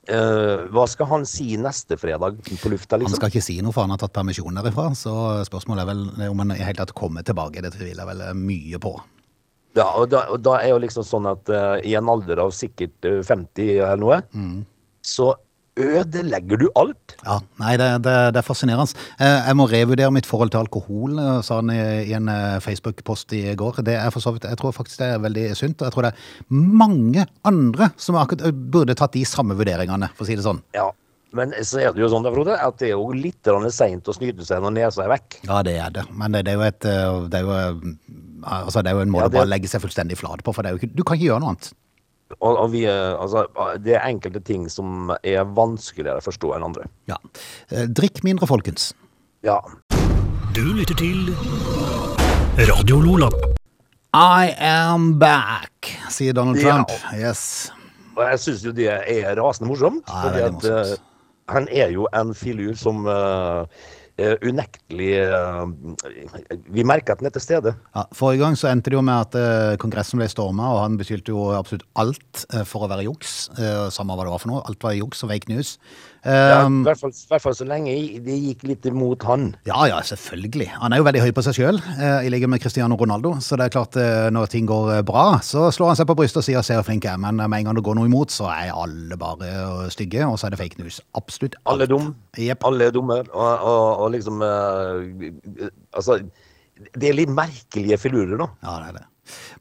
Eh, 0.07 0.65
hva 0.69 0.85
skal 0.89 1.07
han 1.09 1.23
si 1.25 1.55
neste 1.57 1.97
fredag 1.97 2.37
på 2.61 2.69
lufta, 2.69 2.99
Liksom? 2.99 3.15
Han 3.15 3.21
skal 3.21 3.31
ikke 3.33 3.41
si 3.45 3.57
noe, 3.61 3.73
for 3.73 3.85
han 3.87 3.93
har 3.95 4.01
tatt 4.03 4.13
permisjon 4.13 4.53
derifra. 4.59 4.91
Så 4.97 5.13
spørsmålet 5.49 5.81
er 5.81 5.89
vel 5.89 6.29
om 6.29 6.43
han 6.43 6.53
i 6.53 6.61
hele 6.61 6.77
tatt 6.77 6.93
kommer 6.97 7.25
tilbake. 7.25 7.63
Det 7.65 7.73
tviler 7.73 8.03
jeg 8.03 8.11
vel 8.11 8.21
eh, 8.27 8.33
mye 8.37 8.81
på. 8.83 8.93
Ja, 9.75 9.89
og 9.99 10.07
da, 10.13 10.21
og 10.31 10.39
da 10.45 10.59
er 10.61 10.69
jo 10.71 10.77
liksom 10.79 11.03
sånn 11.03 11.25
at 11.27 11.49
uh, 11.51 11.75
i 11.83 11.97
en 11.99 12.07
alder 12.07 12.39
av 12.45 12.53
sikkert 12.55 13.03
eh, 13.09 13.19
50 13.25 13.73
eller 13.81 13.99
noe, 13.99 14.21
Mm. 14.31 14.61
så 15.03 15.33
ødelegger 15.75 16.59
du 16.61 16.65
alt. 16.79 17.15
Ja, 17.25 17.39
nei, 17.61 17.75
det, 17.79 17.87
det, 18.05 18.15
det 18.35 18.39
er 18.41 18.45
fascinerende. 18.47 18.95
Eh, 19.19 19.47
Jeg 19.49 19.57
må 19.59 19.67
revurdere 19.69 20.13
mitt 20.15 20.27
forhold 20.29 20.53
til 20.53 20.61
alkohol, 20.63 21.17
eh, 21.19 21.39
sa 21.45 21.59
han 21.59 21.71
i, 21.73 21.79
i 22.09 22.13
en 22.17 22.29
eh, 22.31 22.57
Facebook-post 22.63 23.35
i 23.35 23.43
går. 23.59 23.81
Det 23.87 23.97
er 23.99 24.11
for 24.15 24.23
så 24.23 24.35
vidt, 24.35 24.47
Jeg 24.47 24.59
tror 24.61 24.75
faktisk 24.75 25.01
det 25.03 25.09
er 25.13 25.23
veldig 25.23 25.47
sunt. 25.59 25.81
Og 25.81 25.89
jeg 25.89 25.95
tror 25.95 26.07
det 26.07 26.13
er 26.13 26.59
mange 26.83 27.25
andre 27.47 27.91
som 27.97 28.19
akkurat 28.21 28.55
burde 28.71 28.95
tatt 28.97 29.17
de 29.17 29.25
samme 29.27 29.57
vurderingene, 29.59 30.11
for 30.15 30.25
å 30.25 30.29
si 30.29 30.39
det 30.39 30.47
sånn. 30.47 30.63
Ja, 30.77 30.87
men 31.35 31.51
så 31.67 31.81
er 31.83 31.91
det 31.91 31.99
jo 32.05 32.11
sånn, 32.13 32.23
da, 32.23 32.31
Frode, 32.31 32.55
at 32.55 32.79
det 32.79 32.93
er 32.93 32.95
jo 32.95 33.09
litt 33.11 33.53
seint 33.75 34.07
å 34.07 34.15
snyte 34.15 34.47
seg 34.47 34.63
når 34.63 34.77
nesa 34.79 35.03
er 35.03 35.11
vekk. 35.17 35.41
Ja, 35.49 35.59
det 35.67 35.75
er 35.83 35.95
det. 35.97 36.05
Men 36.15 36.37
det, 36.37 36.45
det 36.47 36.55
er 36.55 36.61
jo 36.61 36.67
et 36.69 36.85
det 37.33 37.41
er 37.41 37.49
jo, 37.49 37.95
altså, 38.45 38.79
det 38.85 38.93
er 38.93 38.95
jo 38.95 39.03
en 39.03 39.11
måte 39.11 39.27
Ja, 39.27 39.33
å 39.33 39.39
bare 39.41 39.51
legge 39.51 39.67
seg 39.71 39.83
fullstendig 39.83 40.19
flat 40.21 40.45
på, 40.45 40.55
for 40.55 40.63
det 40.63 40.71
er 40.71 40.77
jo 40.77 40.83
ikke, 40.85 40.95
du 40.95 41.03
kan 41.03 41.19
ikke 41.19 41.33
gjøre 41.33 41.43
noe 41.43 41.55
annet. 41.57 41.73
Og, 42.41 42.57
og 42.57 42.71
vi, 42.73 42.83
er- 42.89 43.15
altså, 43.21 43.45
det 43.85 43.95
er 43.95 44.07
enkelte 44.09 44.41
ting 44.43 44.65
som 44.71 45.11
er 45.23 45.43
vanskeligere 45.45 46.17
å 46.21 46.25
forstå 46.25 46.55
enn 46.55 46.63
andre. 46.65 46.87
Ja. 47.09 47.19
Eh, 47.71 47.85
Drikk 47.85 48.23
mindre, 48.25 48.47
folkens. 48.49 48.93
Ja, 49.45 49.59
Du 50.55 50.63
lytter 50.73 50.95
til 50.95 51.33
Radio 52.69 52.99
Lola. 53.03 53.27
I 54.15 54.53
am 54.63 55.17
back, 55.19 55.89
sier 56.09 56.33
Donald 56.33 56.57
Ja. 56.61 56.63
Trump. 56.77 56.89
Yes. 57.13 57.71
og 58.15 58.23
jeg 58.31 58.39
syns 58.39 58.61
jo 58.63 58.71
det 58.71 58.87
er 58.87 59.35
rasende 59.35 59.67
morsomt. 59.67 60.05
Ja, 60.07 60.29
det 60.29 60.29
er 60.29 60.31
fordi 60.31 60.45
at 60.45 60.53
morsomt. 60.53 60.91
eh, 60.93 61.53
han 61.53 61.67
er 61.69 61.89
jo 61.91 62.07
en 62.15 62.33
filur 62.33 62.73
som 62.79 63.05
eh, 63.05 63.13
eh, 63.13 63.65
unektelig 64.17 65.09
eh, 65.19 65.65
Vi 66.71 66.85
merker 66.87 67.15
at 67.15 67.19
den 67.19 67.27
er 67.27 67.33
til 67.35 67.43
stede. 67.43 67.73
Ja, 67.95 68.05
Forrige 68.15 68.45
gang 68.45 68.55
så 68.59 68.69
endte 68.71 68.91
det 68.91 68.95
jo 68.95 69.03
med 69.03 69.27
at 69.27 69.35
eh, 69.39 69.75
Kongressen 69.81 70.21
ble 70.21 70.29
storma, 70.31 70.69
og 70.71 70.83
han 70.85 70.95
beskyldte 70.99 71.33
jo 71.35 71.49
absolutt 71.57 71.83
alt 71.99 72.45
eh, 72.53 72.63
for 72.67 72.85
å 72.85 72.91
være 72.91 73.07
juks. 73.09 73.35
Eh, 73.59 73.87
samme 73.91 74.15
hva 74.15 74.27
det 74.27 74.35
var 74.35 74.43
for 74.43 74.53
noe. 74.53 74.63
Alt 74.69 74.87
var 74.87 74.95
juks 74.95 75.25
og 75.25 75.33
fake 75.33 75.51
news. 75.51 75.75
Ja, 76.25 76.65
Um, 76.65 76.79
I 76.81 76.87
hvert 76.89 76.99
fall, 76.99 77.11
i 77.13 77.27
hvert 77.29 77.43
fall 77.43 77.55
så 77.57 77.65
lenge 77.69 77.93
det 78.25 78.35
gikk 78.41 78.63
litt 78.65 78.85
imot 78.89 79.23
han. 79.29 79.51
ja, 79.69 79.85
ja, 79.91 79.99
selvfølgelig. 80.01 80.67
Han 80.81 80.93
er 80.93 81.01
jo 81.01 81.05
veldig 81.05 81.21
høy 81.21 81.31
på 81.37 81.43
seg 81.45 81.57
sjøl, 81.59 81.77
i 82.25 82.31
likhet 82.33 82.49
med 82.49 82.63
Cristiano 82.63 82.97
Ronaldo. 82.97 83.35
Så 83.45 83.59
det 83.59 83.67
er 83.67 83.75
klart, 83.75 83.97
eh, 84.01 84.29
når 84.33 84.49
ting 84.49 84.65
går 84.69 84.91
eh, 84.95 85.03
bra, 85.05 85.25
så 85.45 85.67
slår 85.73 85.93
han 85.93 85.99
seg 85.99 86.09
på 86.09 86.15
brystet 86.17 86.41
og 86.41 86.47
sier 86.47 86.63
'se 86.65 86.77
hvor 86.79 86.87
flink 86.87 87.05
jeg 87.05 87.13
er', 87.13 87.21
men 87.21 87.39
eh, 87.39 87.47
med 87.47 87.59
en 87.59 87.69
gang 87.69 87.77
det 87.77 87.85
går 87.85 87.95
noe 87.99 88.09
imot, 88.09 88.33
så 88.33 88.49
er 88.49 88.73
alle 88.73 89.17
bare 89.17 89.51
eh, 89.51 89.89
stygge, 89.93 90.25
og 90.25 90.39
så 90.39 90.47
er 90.47 90.55
det 90.55 90.61
fake 90.63 90.81
news. 90.81 91.01
Absolutt 91.13 91.55
alt. 91.65 91.73
Alle 91.73 91.83
er 91.83 91.93
dum. 91.93 92.15
Yep. 92.39 92.65
Alle 92.65 92.89
er 92.89 92.91
dumme. 92.91 93.21
Og, 93.33 93.51
og, 93.59 93.99
og 93.99 94.11
liksom 94.11 94.41
uh, 94.41 95.69
Altså, 95.93 96.19
det 96.95 97.09
er 97.09 97.15
litt 97.15 97.29
merkelige 97.31 97.97
filurer, 97.97 98.37
da. 98.37 98.47
Ja, 98.63 98.79
det 98.81 98.87
er 98.89 98.97
det. 98.99 99.05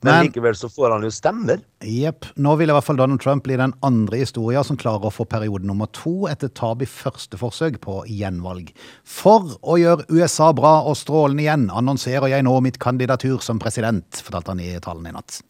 Men, 0.00 0.10
Men 0.10 0.26
likevel 0.28 0.56
så 0.58 0.68
får 0.68 0.96
han 0.96 1.06
jo 1.06 1.12
stemmer. 1.14 1.62
Jepp. 1.84 2.28
Nå 2.40 2.54
vil 2.60 2.70
i 2.70 2.76
hvert 2.76 2.86
fall 2.86 3.00
Donald 3.00 3.22
Trump 3.24 3.46
bli 3.46 3.56
den 3.60 3.74
andre 3.86 4.20
historien 4.20 4.66
som 4.66 4.78
klarer 4.80 5.08
å 5.08 5.14
få 5.14 5.26
periode 5.28 5.66
nummer 5.68 5.90
to 5.96 6.28
etter 6.30 6.52
tap 6.52 6.84
i 6.84 6.90
første 6.90 7.40
forsøk 7.40 7.80
på 7.84 8.02
gjenvalg. 8.10 8.74
For 9.08 9.56
å 9.62 9.78
gjøre 9.80 10.08
USA 10.12 10.52
bra 10.56 10.76
og 10.84 10.98
strålende 11.00 11.46
igjen, 11.46 11.66
annonserer 11.72 12.32
jeg 12.32 12.46
nå 12.46 12.58
mitt 12.64 12.80
kandidatur 12.82 13.40
som 13.44 13.62
president, 13.62 14.22
fortalte 14.24 14.54
han 14.54 14.64
i 14.64 14.72
talen 14.84 15.08
i 15.08 15.16
natt. 15.16 15.40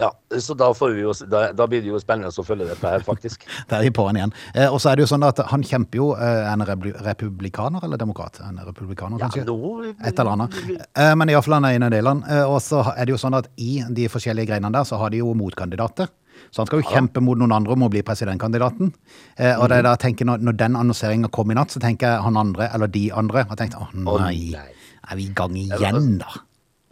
Ja, 0.00 0.08
så 0.42 0.56
da, 0.58 0.72
får 0.74 0.90
vi 0.96 1.02
jo, 1.04 1.12
da, 1.30 1.52
da 1.54 1.66
blir 1.70 1.82
det 1.84 1.92
jo 1.92 1.98
spennende 2.02 2.32
å 2.34 2.44
følge 2.46 2.66
dette 2.66 2.90
her, 2.90 3.04
faktisk. 3.06 3.44
Der 3.70 3.78
er 3.78 3.86
de 3.86 4.06
han 4.08 4.18
igjen. 4.18 4.32
Eh, 4.54 4.66
og 4.66 4.80
så 4.82 4.90
er 4.90 4.98
det 4.98 5.04
jo 5.04 5.10
sånn 5.12 5.26
at 5.26 5.38
han 5.52 5.62
kjemper 5.62 6.00
jo 6.00 6.08
eh, 6.18 6.48
en 6.50 6.64
republikaner 6.66 7.84
eller 7.86 8.00
demokrat? 8.00 8.40
En 8.42 8.58
republikaner, 8.66 9.20
Ja, 9.22 9.28
kanskje? 9.28 9.44
nå 9.46 9.94
Et 9.94 10.18
eller 10.18 10.32
annet. 10.32 10.58
Eh, 10.98 11.14
Men 11.14 11.30
iallfall 11.30 11.60
han 11.60 11.68
er 11.70 11.78
en 11.78 11.86
av 11.86 11.94
delene. 11.94 12.26
Eh, 12.26 12.42
Og 12.50 12.58
så 12.64 12.82
er 12.96 13.06
det 13.06 13.14
jo 13.14 13.20
sånn 13.22 13.38
at 13.38 13.46
i 13.56 13.76
de 13.86 14.08
forskjellige 14.10 14.50
greinene 14.50 14.74
der, 14.74 14.88
så 14.88 14.98
har 14.98 15.14
de 15.14 15.22
jo 15.22 15.30
motkandidater. 15.38 16.10
Så 16.50 16.62
han 16.62 16.66
skal 16.66 16.82
jo 16.82 16.88
kjempe 16.90 17.22
mot 17.22 17.38
noen 17.38 17.54
andre 17.54 17.74
om 17.76 17.86
å 17.86 17.90
bli 17.92 18.02
presidentkandidaten. 18.06 18.90
Eh, 19.38 19.54
og 19.58 19.68
det 19.70 19.78
er 19.78 19.86
da 19.86 19.94
jeg 19.94 20.02
tenker, 20.08 20.26
når, 20.26 20.42
når 20.42 20.58
den 20.58 20.78
annonseringa 20.80 21.30
kom 21.34 21.50
i 21.54 21.58
natt, 21.58 21.70
så 21.74 21.82
tenker 21.82 22.16
jeg 22.16 22.24
han 22.26 22.36
andre, 22.40 22.66
eller 22.74 22.90
de 22.90 23.04
andre, 23.14 23.46
har 23.50 23.60
tenkt 23.60 23.78
å 23.78 23.86
nei, 23.94 24.50
nei. 24.54 24.66
er 25.06 25.20
vi 25.20 25.28
i 25.28 25.34
gang 25.38 25.54
igjen, 25.58 26.18
da? 26.22 26.34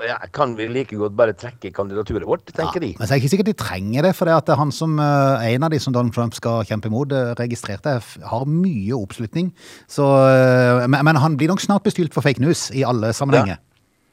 Ja, 0.08 0.18
kan 0.34 0.54
vi 0.58 0.66
like 0.70 0.96
godt 0.98 1.16
bare 1.18 1.34
trekke 1.38 1.70
kandidaturet 1.74 2.26
vårt, 2.26 2.46
tenker 2.50 2.82
de. 2.82 2.92
Men 2.98 3.06
så 3.06 3.12
er 3.12 3.18
det 3.18 3.22
ikke 3.22 3.32
sikkert 3.36 3.50
de 3.52 3.58
trenger 3.62 4.08
det, 4.08 4.14
for 4.18 4.28
det 4.28 4.36
at 4.36 4.52
er 4.52 4.60
han 4.60 4.72
som 4.74 4.98
eh, 4.98 5.48
en 5.52 5.66
av 5.66 5.72
de 5.72 5.80
som 5.82 5.94
Donald 5.94 6.14
Trump 6.16 6.34
skal 6.36 6.66
kjempe 6.68 6.90
imot, 6.90 7.14
eh, 7.14 7.34
registrerte, 7.38 7.98
har 8.32 8.46
mye 8.48 8.96
oppslutning. 8.98 9.52
Så, 9.90 10.06
eh, 10.28 10.86
men, 10.88 11.04
men 11.06 11.20
han 11.22 11.36
blir 11.38 11.52
nok 11.52 11.62
snart 11.62 11.86
bestilt 11.86 12.14
for 12.14 12.24
fake 12.24 12.42
news 12.42 12.70
i 12.74 12.86
alle 12.86 13.14
sammenhenger. 13.16 13.60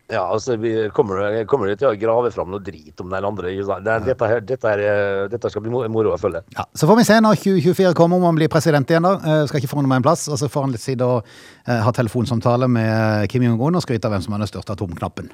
Ja, 0.09 0.23
altså, 0.25 0.55
vi 0.57 0.71
kommer, 0.89 1.21
kommer 1.45 1.69
de 1.69 1.75
til 1.77 1.91
å 1.91 1.97
grave 2.01 2.31
fram 2.33 2.49
noe 2.49 2.63
drit 2.65 2.97
om 3.01 3.11
den 3.13 3.25
andre. 3.27 3.51
Det, 3.53 3.97
dette, 4.07 4.29
her, 4.31 4.39
dette, 4.41 4.71
her, 4.71 5.27
dette 5.29 5.51
skal 5.53 5.61
bli 5.61 5.69
moro 5.69 6.15
å 6.15 6.17
følge. 6.17 6.41
Ja, 6.55 6.65
Så 6.73 6.89
får 6.89 6.97
vi 6.97 7.05
se 7.05 7.19
når 7.21 7.37
2024 7.43 7.91
kommer 7.97 8.17
om 8.17 8.25
han 8.25 8.39
blir 8.39 8.49
president 8.49 8.89
igjen. 8.89 9.05
da. 9.05 9.43
Skal 9.45 9.61
ikke 9.61 9.69
forundre 9.69 9.91
meg 9.91 10.01
en 10.01 10.07
plass. 10.07 10.25
Og 10.33 10.41
så 10.41 10.49
får 10.49 10.65
han 10.65 10.73
litt 10.73 10.81
tid 10.81 11.05
eh, 11.05 11.77
ha 11.85 11.93
telefonsamtale 11.93 12.71
med 12.73 13.29
Kim 13.29 13.45
Jong-un 13.45 13.77
og 13.77 13.85
skryte 13.85 14.09
av 14.09 14.17
hvem 14.17 14.25
som 14.25 14.33
har 14.33 14.41
den 14.41 14.49
største 14.49 14.73
atomknappen. 14.73 15.29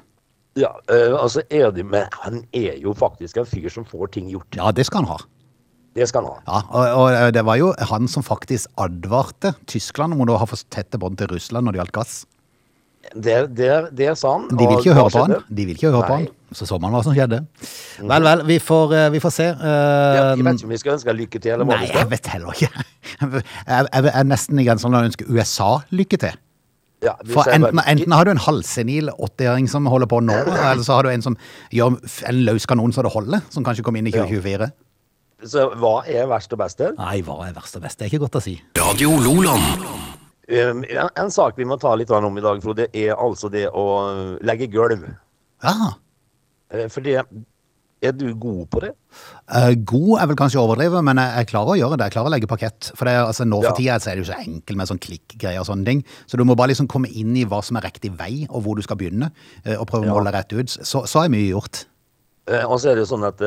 Ja, 0.56 0.72
eh, 0.88 1.12
altså 1.12 1.42
det, 1.50 1.84
Men 1.84 2.06
han 2.22 2.44
er 2.56 2.78
jo 2.80 2.94
faktisk 2.96 3.36
en 3.36 3.48
fyr 3.48 3.68
som 3.72 3.84
får 3.84 4.14
ting 4.16 4.30
gjort. 4.32 4.56
Ja, 4.56 4.70
det 4.72 4.86
skal 4.88 5.04
han 5.04 5.12
ha. 5.12 5.18
Det 5.96 6.08
skal 6.08 6.24
han 6.24 6.32
ha. 6.32 6.40
Ja, 6.46 6.62
og, 6.70 7.02
og 7.02 7.10
eh, 7.12 7.32
det 7.36 7.44
var 7.44 7.58
jo 7.60 7.74
han 7.92 8.08
som 8.08 8.24
faktisk 8.24 8.72
advarte 8.80 9.52
Tyskland 9.68 10.16
om 10.16 10.24
å 10.24 10.40
ha 10.40 10.48
for 10.48 10.60
tette 10.72 11.00
bånd 11.00 11.20
til 11.20 11.28
Russland 11.32 11.68
når 11.68 11.76
det 11.76 11.82
gjaldt 11.82 11.96
gass. 11.98 12.16
Det, 13.14 13.36
det, 13.54 13.68
det 13.94 14.16
sa 14.18 14.32
han. 14.34 14.48
De 14.50 14.64
vil 14.64 14.80
ikke 14.80 14.96
høre 14.96 15.12
på 15.12 15.22
han. 15.22 15.36
De 15.46 15.66
vil 15.68 15.76
ikke 15.76 15.92
høre 15.92 16.08
på 16.08 16.16
han. 16.16 16.26
Så 16.56 16.66
så 16.66 16.78
man 16.82 16.94
hva 16.94 17.02
som 17.04 17.14
skjedde. 17.14 17.42
Vel, 18.00 18.24
vel, 18.24 18.42
vi 18.48 18.56
får, 18.62 18.96
eh, 18.96 19.10
vi 19.14 19.20
får 19.22 19.34
se. 19.36 19.50
Ja, 19.52 19.76
jeg 20.32 20.40
vet 20.40 20.56
ikke 20.56 20.70
om 20.70 20.74
vi 20.74 20.80
skal 20.82 20.96
ønske 20.96 21.16
lykke 21.20 21.42
til, 21.42 21.52
eller 21.58 21.68
Nei, 21.68 21.84
jeg 21.92 22.10
vet 22.10 22.32
heller 22.32 22.56
ikke. 22.56 22.86
Jeg, 23.66 23.86
jeg 23.88 24.10
er 24.12 24.26
nesten 24.26 24.58
i 24.60 24.64
grensen 24.66 24.90
til 24.90 24.98
å 24.98 25.06
ønske 25.06 25.26
USA 25.30 25.68
lykke 25.94 26.18
til. 26.20 26.34
Ja, 27.06 27.14
For 27.30 27.48
enten, 27.52 27.78
enten 27.86 28.14
har 28.16 28.26
du 28.26 28.32
en 28.32 28.40
halvsenil 28.42 29.12
80-åring 29.14 29.68
som 29.70 29.86
holder 29.90 30.10
på 30.10 30.18
nå, 30.24 30.36
eller 30.48 30.82
så 30.86 30.96
har 30.98 31.06
du 31.06 31.12
en 31.12 31.22
som 31.24 31.36
gjør 31.74 31.98
en 32.30 32.40
løs 32.48 32.66
kanon 32.66 32.94
så 32.96 33.04
det 33.06 33.12
holder, 33.14 33.44
som 33.54 33.66
kanskje 33.66 33.84
kommer 33.86 34.02
inn 34.02 34.10
i 34.10 34.14
2024. 34.16 34.70
Så 35.46 35.66
hva 35.76 36.00
er 36.08 36.26
verst 36.30 36.54
og 36.56 36.62
best? 36.62 36.80
Nei, 36.96 37.20
hva 37.26 37.36
er 37.46 37.54
verst 37.54 37.76
og 37.78 37.84
best? 37.84 38.00
Det 38.00 38.06
er 38.06 38.14
ikke 38.14 38.24
godt 38.24 38.40
å 38.40 38.44
si. 38.44 38.56
Radio 38.80 39.12
Loland. 39.20 39.84
Um, 40.46 40.82
en, 40.86 41.10
en 41.18 41.30
sak 41.34 41.58
vi 41.58 41.66
må 41.68 41.76
ta 41.82 41.92
litt 41.98 42.10
om 42.14 42.38
i 42.38 42.44
dag, 42.44 42.62
Frode, 42.64 42.88
er 42.94 43.14
altså 43.18 43.50
det 43.52 43.66
å 43.74 43.86
legge 44.46 44.70
gulv. 44.72 45.06
Ja, 45.64 45.92
Eh, 46.74 46.88
For 46.90 46.98
det 46.98 47.20
Er 48.02 48.12
du 48.12 48.26
god 48.36 48.66
på 48.70 48.80
det? 48.84 48.90
eh, 49.56 49.74
God 49.88 50.20
er 50.20 50.26
vel 50.28 50.36
kanskje 50.36 50.58
å 50.60 50.66
overdrive, 50.68 51.00
men 51.02 51.16
jeg, 51.16 51.32
jeg 51.38 51.46
klarer 51.48 51.72
å 51.72 51.76
gjøre 51.80 51.96
det. 51.96 52.04
Jeg 52.10 52.12
klarer 52.12 52.28
å 52.28 52.32
legge 52.34 52.46
parkett. 52.50 52.90
For 52.94 53.08
det, 53.08 53.14
altså, 53.24 53.46
nå 53.48 53.62
for 53.62 53.70
Ja. 53.70 53.74
tida 53.78 53.94
er 53.96 54.14
det 54.20 54.26
jo 54.26 54.32
så 54.32 54.36
enkelt 54.38 54.76
med 54.76 54.90
sånn 54.90 55.00
klikkgreier 55.00 55.60
og 55.62 55.66
sånne 55.70 55.84
ting. 55.88 56.04
Så 56.28 56.36
du 56.36 56.44
må 56.44 56.54
bare 56.56 56.68
liksom 56.74 56.86
komme 56.92 57.08
inn 57.08 57.34
i 57.40 57.44
hva 57.48 57.62
som 57.64 57.76
er 57.80 57.86
riktig 57.88 58.12
vei, 58.18 58.46
og 58.50 58.62
hvor 58.66 58.76
du 58.76 58.82
skal 58.84 58.96
begynne, 59.00 59.30
eh, 59.64 59.76
og 59.80 59.86
prøve 59.88 60.04
å 60.10 60.12
måle 60.18 60.32
rett 60.36 60.52
ut. 60.52 60.68
Så, 60.68 61.06
så 61.08 61.24
er 61.24 61.32
mye 61.32 61.48
gjort. 61.54 61.86
Eh, 62.46 62.62
Og 62.68 62.78
så 62.78 62.90
er 62.92 62.94
det 63.00 63.06
jo 63.08 63.16
sånn 63.16 63.24
at 63.26 63.40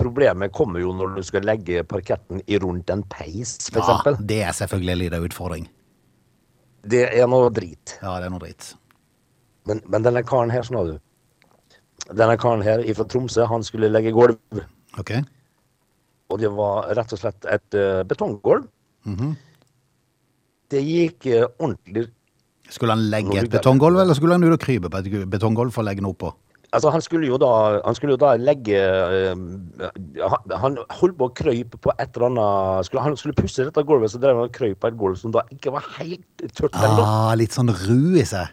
Problemet 0.00 0.50
kommer 0.56 0.80
jo 0.80 0.92
når 0.96 1.14
du 1.16 1.22
skal 1.22 1.42
legge 1.46 1.84
parketten 1.86 2.40
i 2.48 2.58
rundt 2.58 2.88
en 2.90 3.02
peis, 3.04 3.58
for 3.70 3.80
Ja, 3.80 3.84
eksempel. 4.00 4.26
det 4.26 4.40
er 4.42 4.52
selvfølgelig 4.56 4.92
en 4.96 4.98
liten 5.04 5.28
utfordring. 5.28 5.68
Det 6.84 7.04
er 7.14 7.26
noe 7.30 7.50
drit. 7.54 7.98
Ja, 8.02 8.18
det 8.20 8.26
er 8.26 8.30
noe 8.34 8.40
drit. 8.42 8.74
Men, 9.68 9.80
men 9.88 10.02
denne 10.02 10.24
karen 10.26 10.50
her, 10.52 10.62
sånn 10.66 10.76
har 10.80 10.84
du. 10.94 10.98
Denne 12.12 12.36
karen 12.40 12.64
her 12.64 12.82
fra 12.96 13.06
Tromsø, 13.08 13.46
han 13.48 13.64
skulle 13.64 13.88
legge 13.92 14.12
gulv. 14.12 14.36
Ok. 15.00 15.16
Og 16.32 16.40
det 16.40 16.50
var 16.52 16.90
rett 16.96 17.12
og 17.14 17.20
slett 17.20 17.48
et 17.48 17.78
uh, 17.78 18.02
betonggulv. 18.08 18.68
Mhm. 19.08 19.34
Det 20.72 20.80
gikk 20.80 21.26
uh, 21.28 21.44
ordentlig 21.60 22.06
Skulle 22.72 22.94
han 22.96 23.02
legge 23.12 23.36
et 23.42 23.50
betonggulv, 23.52 24.00
eller 24.00 24.16
skulle 24.16 24.38
han 24.38 24.46
ut 24.46 24.54
og 24.56 24.62
krype 24.62 24.88
på 24.90 25.02
et 25.02 25.28
betonggulv 25.30 25.74
for 25.74 25.84
å 25.84 25.88
legge 25.90 26.02
noe 26.02 26.16
på? 26.16 26.32
Altså, 26.74 26.90
han 26.90 27.02
skulle 27.04 27.28
jo 27.28 27.36
da, 27.38 27.50
han 27.84 27.94
skulle 27.94 28.16
jo 28.16 28.20
da 28.22 28.32
legge 28.40 28.80
uh, 28.80 29.36
han, 30.24 30.54
han 30.64 30.78
holdt 30.98 31.18
på 31.20 31.28
å 31.28 31.34
krøype 31.36 31.78
på 31.78 31.92
et 31.94 32.16
eller 32.16 32.32
annet 32.32 32.88
skulle, 32.88 33.04
Han 33.04 33.18
skulle 33.20 33.36
pusse 33.38 33.68
dette 33.68 33.84
gulvet, 33.86 34.10
så 34.10 34.18
drev 34.22 34.40
han 34.40 34.48
og 34.48 34.56
krøyp 34.56 34.80
på 34.82 34.90
et 34.90 34.98
gulv 34.98 35.20
som 35.20 35.34
da 35.36 35.44
ikke 35.54 35.76
var 35.76 35.86
helt 36.00 36.48
tørt. 36.56 36.74
Ah, 36.74 37.36
litt 37.38 37.54
sånn 37.54 37.70
ru 37.70 38.16
i 38.18 38.26
seg. 38.26 38.50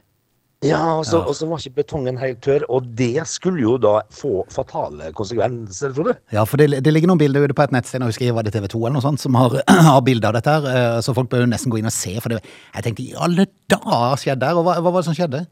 Ja, 0.62 1.00
og 1.00 1.06
så, 1.10 1.24
Ja. 1.26 1.48
var 1.50 1.58
ikke 1.58 1.80
betongen 1.82 2.20
helt 2.22 2.42
tørr, 2.46 2.62
og 2.70 2.86
det 2.96 3.24
skulle 3.26 3.64
jo 3.64 3.78
da 3.82 4.02
få 4.14 4.44
fatale 4.54 5.10
konsekvenser, 5.18 5.94
Frode. 5.96 6.18
Ja, 6.32 6.44
for 6.46 6.62
det, 6.62 6.84
det 6.86 6.94
ligger 6.94 7.10
noen 7.10 7.18
bilder 7.18 7.48
ute 7.48 7.56
på 7.58 7.64
et 7.64 7.74
nettsted, 7.74 8.00
jeg 8.00 8.12
husker 8.12 8.26
jeg 8.28 8.36
var 8.38 8.46
det 8.46 8.54
TV 8.54 8.68
2 8.70 8.78
eller 8.86 8.94
noe 9.00 9.02
sånt, 9.02 9.20
som 9.24 9.34
har, 9.40 9.56
har 9.90 10.02
bilder 10.06 10.30
av 10.30 10.38
dette 10.38 10.54
her, 10.54 10.68
eh, 10.70 11.00
så 11.02 11.16
folk 11.18 11.32
bør 11.32 11.48
jo 11.48 11.50
nesten 11.50 11.74
gå 11.74 11.80
inn 11.82 11.90
og 11.90 11.96
se, 11.96 12.14
for 12.22 12.30
det, 12.30 12.44
jeg 12.76 12.86
tenkte, 12.86 13.08
i 13.08 13.18
alle 13.18 13.48
dager 13.74 14.22
skjedde 14.22 14.46
der, 14.46 14.60
og 14.60 14.68
hva, 14.68 14.78
hva 14.86 14.94
var 14.94 15.02
det 15.02 15.10
som 15.10 15.18
skjedde? 15.18 15.48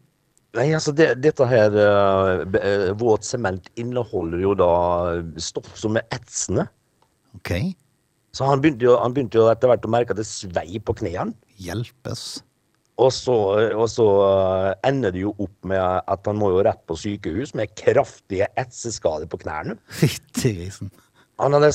Nei, 0.58 0.68
altså 0.74 0.90
det, 0.98 1.12
dette 1.22 1.46
her 1.46 1.70
uh, 1.78 2.94
Våt 2.98 3.22
sement 3.22 3.68
inneholder 3.78 4.40
jo 4.42 4.54
da 4.58 4.70
stoff 5.38 5.76
som 5.78 5.94
er 5.98 6.02
etsende. 6.10 6.64
Ok, 7.38 7.52
Så 8.34 8.46
han 8.48 8.62
begynte 8.62 8.82
jo, 8.86 8.96
han 8.98 9.14
begynte 9.14 9.38
jo 9.38 9.46
etter 9.50 9.70
hvert 9.70 9.86
å 9.86 9.90
merke 9.94 10.14
at 10.14 10.18
det 10.18 10.26
svei 10.26 10.80
på 10.82 10.96
knærne. 10.98 11.34
hjelpes. 11.62 12.42
Og 13.00 13.12
så, 13.14 13.34
og 13.72 13.86
så 13.88 14.06
eh, 14.26 14.72
ender 14.90 15.14
det 15.14 15.22
jo 15.22 15.32
opp 15.40 15.68
med 15.70 15.80
at 15.80 16.26
han 16.28 16.36
må 16.40 16.50
jo 16.52 16.64
rett 16.66 16.82
på 16.90 16.98
sykehus 17.00 17.54
med 17.56 17.72
kraftige 17.78 18.48
etseskader 18.60 19.30
på 19.30 19.40
knærne. 19.44 19.78
Han 21.40 21.56
hadde 21.56 21.70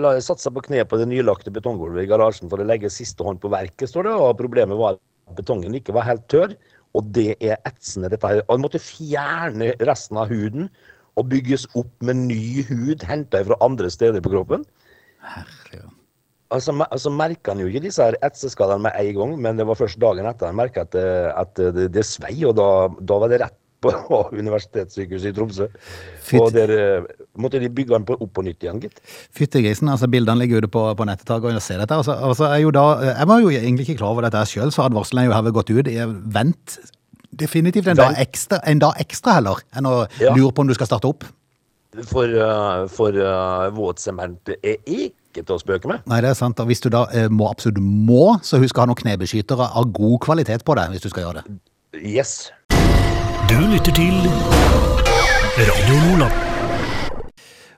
la- 0.00 0.14
satsa 0.24 0.48
på 0.48 0.62
kne 0.64 0.80
på 0.88 0.96
det 0.96 1.10
nylagte 1.10 1.52
betonggulvet 1.52 2.06
i 2.06 2.08
garasjen 2.08 2.48
for 2.48 2.62
å 2.62 2.64
legge 2.64 2.88
siste 2.88 3.20
hånd 3.26 3.42
på 3.42 3.50
verket, 3.52 3.90
står 3.90 4.08
det. 4.08 4.14
Og 4.16 4.38
problemet 4.38 4.80
var 4.80 4.96
at 4.96 5.36
betongen 5.36 5.76
ikke 5.76 5.92
var 5.92 6.08
helt 6.08 6.24
tørr, 6.32 6.54
og 6.96 7.12
det 7.12 7.34
er 7.36 7.60
etsende, 7.68 8.08
dette 8.08 8.30
her. 8.30 8.40
Han 8.48 8.64
måtte 8.64 8.80
fjerne 8.80 9.74
resten 9.84 10.16
av 10.22 10.32
huden 10.32 10.70
og 11.20 11.28
bygges 11.34 11.68
opp 11.76 11.92
med 12.06 12.24
ny 12.30 12.64
hud 12.70 13.04
henta 13.04 13.44
fra 13.44 13.60
andre 13.60 13.92
steder 13.92 14.24
på 14.24 14.32
kroppen. 14.32 14.64
Herregud. 15.20 15.99
Altså, 16.50 16.74
altså 16.90 17.10
merka 17.14 17.52
han 17.54 17.60
jo 17.62 17.68
ikke 17.70 17.84
disse 17.84 18.02
her 18.02 18.16
etseskadene 18.26 18.82
med 18.88 18.96
en 18.98 19.14
gang, 19.20 19.34
men 19.44 19.56
det 19.60 19.66
var 19.68 19.78
først 19.78 20.00
dagen 20.02 20.26
etter 20.26 20.48
han 20.50 20.56
merka 20.58 20.82
at, 20.82 20.90
det- 20.96 21.32
at 21.38 21.54
det, 21.76 21.88
det 21.94 22.02
svei, 22.08 22.34
og 22.48 22.56
da, 22.58 22.68
da 23.06 23.18
var 23.22 23.30
det 23.30 23.38
rett 23.44 23.56
på 23.80 23.92
Universitetssykehuset 24.42 25.30
i 25.30 25.36
Tromsø. 25.38 25.68
Fytti- 26.26 26.40
Og 26.42 26.50
der 26.52 26.72
eh, 26.74 27.06
måtte 27.40 27.60
de 27.62 27.70
bygge 27.72 27.94
den 27.94 28.04
på, 28.04 28.16
opp 28.20 28.32
på 28.36 28.42
nytt 28.44 28.66
igjen, 28.66 28.80
gitt. 28.82 28.98
Fyttegrisen, 29.32 29.88
altså 29.88 30.08
bildene 30.10 30.42
ligger 30.42 30.60
ute 30.64 30.68
på, 30.74 30.82
på 30.98 31.06
nettet, 31.08 31.30
og 31.38 31.62
ser 31.62 31.80
dette. 31.80 31.96
Altså, 31.96 32.12
altså, 32.18 32.50
jeg, 32.58 32.72
da, 32.76 32.84
jeg 33.14 33.30
var 33.30 33.40
jo 33.40 33.52
egentlig 33.54 33.86
ikke 33.88 34.00
klar 34.02 34.12
over 34.16 34.26
dette 34.26 34.42
sjøl, 34.50 34.74
så 34.74 34.84
advarselen 34.88 35.22
er 35.22 35.30
jo 35.30 35.36
herved 35.38 35.56
gått 35.56 35.70
ut. 35.72 35.88
Jeg 35.94 36.10
vent 36.34 36.76
definitivt 37.40 37.88
en 37.88 37.96
dag 38.02 38.18
ekstra, 38.20 38.58
en 38.68 38.82
dag 38.82 38.98
ekstra 39.00 39.38
heller, 39.38 39.62
enn 39.78 39.86
å 39.88 39.94
Ja. 40.20 40.34
lure 40.34 40.50
på 40.52 40.66
om 40.66 40.68
du 40.68 40.74
skal 40.76 40.90
starte 40.90 41.08
opp. 41.08 41.24
For, 42.10 42.26
uh, 42.26 42.84
for 42.90 43.16
uh, 43.16 43.70
våt 43.74 43.98
sement 44.02 44.50
er 44.60 44.76
ikke 45.30 45.46
til 45.46 45.56
å 45.56 45.60
spøke 45.62 45.90
med. 45.90 46.04
Nei, 46.10 46.20
det 46.24 46.32
er 46.32 46.38
sant. 46.38 46.60
Og 46.60 46.70
hvis 46.70 46.82
du 46.82 46.90
da 46.92 47.06
eh, 47.14 47.30
må 47.30 47.48
absolutt 47.50 47.80
må, 47.80 48.36
så 48.46 48.60
husk 48.62 48.78
å 48.78 48.84
ha 48.84 48.90
noen 48.90 48.98
knebeskyttere 48.98 49.70
av 49.78 49.90
god 49.94 50.18
kvalitet 50.26 50.66
på 50.66 50.76
deg, 50.78 50.94
hvis 50.94 51.06
du 51.06 51.10
skal 51.12 51.28
gjøre 51.28 51.42
det. 51.42 51.58
Yes. 52.02 52.50
Du 53.50 53.58
lytter 53.70 53.94
til 53.94 54.14
Radio 55.58 55.98
Nordland. 56.06 56.46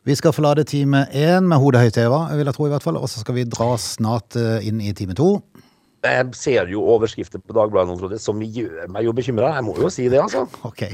Vi 0.03 0.15
skal 0.19 0.35
forlate 0.35 0.65
time 0.67 1.05
én 1.15 1.47
med 1.47 1.61
hodet 1.63 1.85
høyt 1.85 1.99
heva, 2.01 2.25
vil 2.35 2.49
jeg 2.49 2.57
tro 2.57 2.67
i 2.67 2.73
hvert 2.73 2.83
fall, 2.83 2.97
og 2.99 3.07
så 3.07 3.23
skal 3.23 3.37
vi 3.37 3.45
dra 3.47 3.69
snart 3.79 4.35
eh, 4.41 4.65
inn 4.67 4.81
i 4.83 4.91
time 4.99 5.15
to. 5.15 5.37
Jeg 6.03 6.33
ser 6.35 6.67
jo 6.73 6.83
overskrifter 6.91 7.39
på 7.39 7.55
Dagbladet 7.55 8.19
som 8.19 8.41
gjør 8.43 8.89
meg 8.91 9.07
jo 9.07 9.15
bekymra. 9.15 9.53
Jeg 9.55 9.67
må 9.69 9.77
jo 9.79 9.91
si 9.95 10.09
det, 10.11 10.19
altså. 10.19 10.49
Ok. 10.67 10.89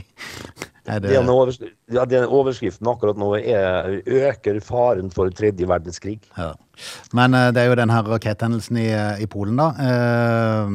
Det, 0.88 1.10
Den, 1.12 1.28
overs 1.28 1.60
ja, 1.60 2.04
den 2.08 2.24
overskriften 2.24 2.88
akkurat 2.88 3.18
nå 3.20 3.34
er 3.38 4.00
'øker 4.06 4.60
faren 4.64 5.10
for 5.12 5.30
tredje 5.30 5.68
verdenskrig'. 5.68 6.20
ja. 6.36 6.54
Men 7.12 7.34
eh, 7.34 7.50
det 7.52 7.62
er 7.62 7.68
jo 7.72 7.74
den 7.74 7.90
her 7.90 8.02
raketthendelsen 8.06 8.76
i, 8.76 8.88
i 9.22 9.26
Polen, 9.26 9.58
da. 9.58 9.68
Eh, 9.82 10.70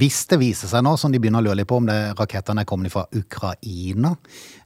hvis 0.00 0.22
det 0.30 0.38
viser 0.40 0.70
seg 0.70 0.84
nå, 0.86 0.94
som 1.00 1.12
de 1.12 1.18
begynner 1.20 1.42
å 1.42 1.48
lure 1.48 1.58
litt 1.60 1.68
på, 1.70 1.80
om 1.80 1.88
det 1.88 1.98
rakettene 2.18 2.62
er 2.62 2.68
kommet 2.68 2.92
fra 2.92 3.04
Ukraina, 3.16 4.14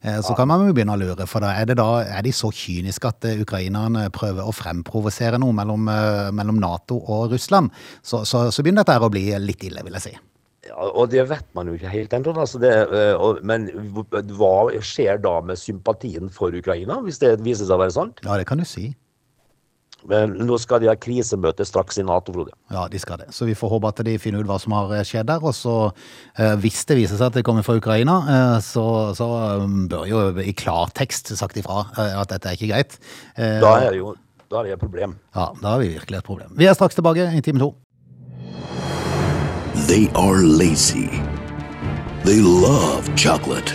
eh, 0.03 0.21
så 0.25 0.37
kan 0.37 0.49
man 0.51 0.67
jo 0.67 0.75
begynne 0.77 0.95
å 0.95 1.01
lure. 1.01 1.27
For 1.31 1.45
da 1.45 1.55
er, 1.59 1.69
det 1.71 1.79
da, 1.81 1.89
er 2.05 2.23
de 2.27 2.35
så 2.35 2.53
kyniske 2.55 3.11
at 3.11 3.29
eh, 3.31 3.41
ukrainerne 3.43 4.07
prøver 4.15 4.45
å 4.45 4.55
fremprovosere 4.55 5.41
noe 5.43 5.57
mellom, 5.57 5.89
eh, 5.91 6.31
mellom 6.37 6.61
Nato 6.63 7.01
og 7.01 7.35
Russland. 7.35 7.73
Så, 8.03 8.25
så, 8.29 8.47
så 8.55 8.63
begynner 8.63 8.85
dette 8.85 9.01
å 9.01 9.13
bli 9.13 9.27
litt 9.43 9.67
ille, 9.67 9.85
vil 9.87 9.99
jeg 9.99 10.09
si. 10.11 10.17
Og 10.73 11.11
det 11.13 11.27
vet 11.29 11.47
man 11.57 11.69
jo 11.69 11.77
ikke 11.77 11.93
helt 11.93 12.15
ennå. 12.17 12.35
Altså 12.41 12.61
men 13.45 13.69
hva 14.39 14.55
skjer 14.81 15.23
da 15.23 15.39
med 15.45 15.61
sympatien 15.61 16.31
for 16.33 16.55
Ukraina, 16.55 17.01
hvis 17.05 17.21
det 17.23 17.37
viser 17.45 17.69
seg 17.69 17.77
å 17.77 17.83
være 17.85 17.97
sant? 17.97 18.23
Ja, 18.25 18.39
det 18.41 18.47
kan 18.49 18.63
du 18.63 18.69
si. 18.69 18.93
Men 20.05 20.35
nå 20.45 20.59
skal 20.61 20.83
de 20.83 20.91
ha 20.91 20.95
krisemøte 21.01 21.65
straks 21.65 21.97
i 21.97 22.05
Nato, 22.05 22.35
Frode. 22.35 22.53
Ja, 22.73 22.83
de 22.93 22.99
skal 23.01 23.23
det. 23.23 23.31
Så 23.33 23.49
vi 23.49 23.55
får 23.57 23.71
håpe 23.73 23.89
at 23.89 24.03
de 24.05 24.19
finner 24.21 24.45
ut 24.45 24.51
hva 24.51 24.59
som 24.61 24.75
har 24.77 24.93
eh, 24.93 25.05
skjedd 25.09 25.31
der. 25.31 25.41
Og 25.41 25.57
så, 25.57 25.77
eh, 26.37 26.53
hvis 26.61 26.83
det 26.91 26.99
viser 26.99 27.17
seg 27.17 27.31
at 27.31 27.39
det 27.39 27.45
kommer 27.49 27.65
fra 27.65 27.79
Ukraina, 27.81 28.19
så, 28.65 28.85
så 29.17 29.31
um, 29.65 29.87
bør 29.89 30.05
jo 30.11 30.27
i 30.45 30.53
klartekst 30.53 31.33
sagt 31.41 31.57
ifra 31.61 31.87
at 31.97 32.35
dette 32.35 32.53
er 32.53 32.59
ikke 32.59 32.73
greit. 32.75 32.99
Da 33.37 33.79
er 33.81 33.95
det 33.95 34.03
jo 34.03 34.13
da 34.55 34.61
er 34.61 34.69
det 34.69 34.75
et 34.77 34.83
problem. 34.85 35.17
Ja, 35.35 35.49
da 35.59 35.73
har 35.73 35.81
vi 35.83 35.89
virkelig 35.97 36.21
et 36.21 36.27
problem. 36.27 36.53
Vi 36.55 36.69
er 36.69 36.77
straks 36.77 36.95
tilbake 36.95 37.27
i 37.35 37.41
time 37.43 37.59
to. 37.59 37.73
They 39.87 40.09
are 40.15 40.39
lazy. 40.39 41.09
They 42.25 42.41
love 42.41 43.15
chocolate. 43.15 43.67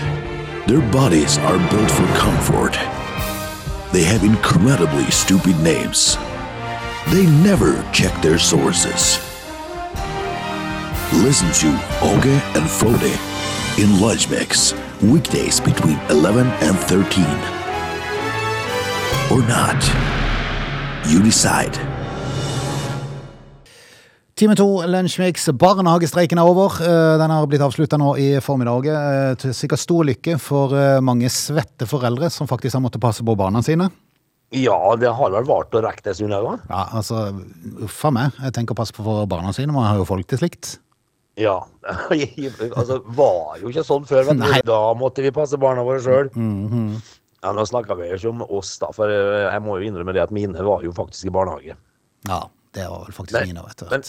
Their 0.68 0.82
bodies 0.92 1.38
are 1.38 1.60
built 1.70 1.92
for 1.92 2.06
comfort. 2.18 2.74
They 3.94 4.04
have 4.06 4.24
incredibly 4.24 5.10
stupid 5.12 5.60
names. 5.60 6.18
They 7.10 7.28
never 7.44 7.88
check 7.94 8.20
their 8.24 8.40
sources. 8.40 9.20
Listen 11.14 11.52
to 11.62 11.70
Oge 12.02 12.42
and 12.58 12.68
Frode 12.68 13.20
in 13.78 14.02
Lunch 14.02 14.28
Mix, 14.32 14.74
weekdays 15.04 15.60
between 15.60 16.00
11 16.10 16.48
and 16.48 16.76
13. 16.76 17.24
Or 19.32 19.48
not. 19.48 19.80
You 21.08 21.22
decide. 21.22 21.89
Time 24.40 24.56
to, 24.56 24.66
Lunsjmix. 24.88 25.50
Barnehagestreiken 25.60 26.40
er 26.40 26.48
over. 26.48 26.78
Eh, 26.80 27.18
Den 27.20 27.32
har 27.34 27.48
blitt 27.48 27.60
avslutta 27.60 27.98
nå 28.00 28.14
i 28.16 28.40
formiddag. 28.40 28.86
eh, 28.88 29.36
Til 29.36 29.52
sikkert 29.52 29.80
stor 29.80 30.06
lykke 30.08 30.38
for 30.40 30.72
eh, 30.72 31.02
mange 31.02 31.28
svette 31.28 31.84
foreldre 31.86 32.30
som 32.32 32.48
faktisk 32.48 32.78
har 32.78 32.80
måttet 32.80 33.02
passe 33.02 33.20
på 33.20 33.36
barna 33.36 33.60
sine. 33.62 33.90
Ja, 34.56 34.96
det 34.96 35.12
har 35.12 35.32
vel 35.32 35.44
vart 35.44 35.76
å 35.76 35.82
rekke 35.84 36.06
det 36.06 36.16
stund 36.16 36.32
òg. 36.32 36.62
Ja, 36.70 36.86
altså, 36.94 37.36
uff 37.84 38.06
a 38.06 38.12
meg. 38.12 38.32
Jeg 38.40 38.54
tenker 38.56 38.72
å 38.72 38.80
passe 38.80 38.96
på 38.96 39.04
for 39.04 39.26
barna 39.28 39.52
sine. 39.52 39.74
Man 39.76 39.84
har 39.84 40.00
jo 40.00 40.06
folk 40.08 40.26
til 40.26 40.40
slikt. 40.40 40.80
Ja. 41.36 41.58
altså, 42.80 43.02
var 43.20 43.60
jo 43.60 43.74
ikke 43.74 43.84
sånn 43.84 44.08
før. 44.08 44.24
Vet 44.32 44.40
du. 44.40 44.72
Da 44.72 44.80
måtte 44.96 45.22
vi 45.22 45.34
passe 45.36 45.60
barna 45.60 45.84
våre 45.84 46.00
sjøl. 46.00 46.32
ja, 47.44 47.52
nå 47.52 47.68
snakker 47.68 48.00
vi 48.00 48.08
jo 48.14 48.16
ikke 48.16 48.32
om 48.32 48.48
oss, 48.48 48.72
da, 48.80 48.88
for 48.96 49.12
jeg 49.12 49.62
må 49.68 49.82
jo 49.82 49.92
innrømme 49.92 50.16
det 50.16 50.24
at 50.24 50.32
mine 50.32 50.64
var 50.64 50.88
jo 50.88 50.96
faktisk 50.96 51.28
i 51.28 51.36
barnehage. 51.36 51.76
Ja, 52.32 52.42
det 52.72 52.88
var 52.88 53.04
vel 53.04 53.20
faktisk 53.20 53.36
men, 53.36 53.52
mine 53.52 53.68
du, 53.76 53.86
Men. 53.92 54.04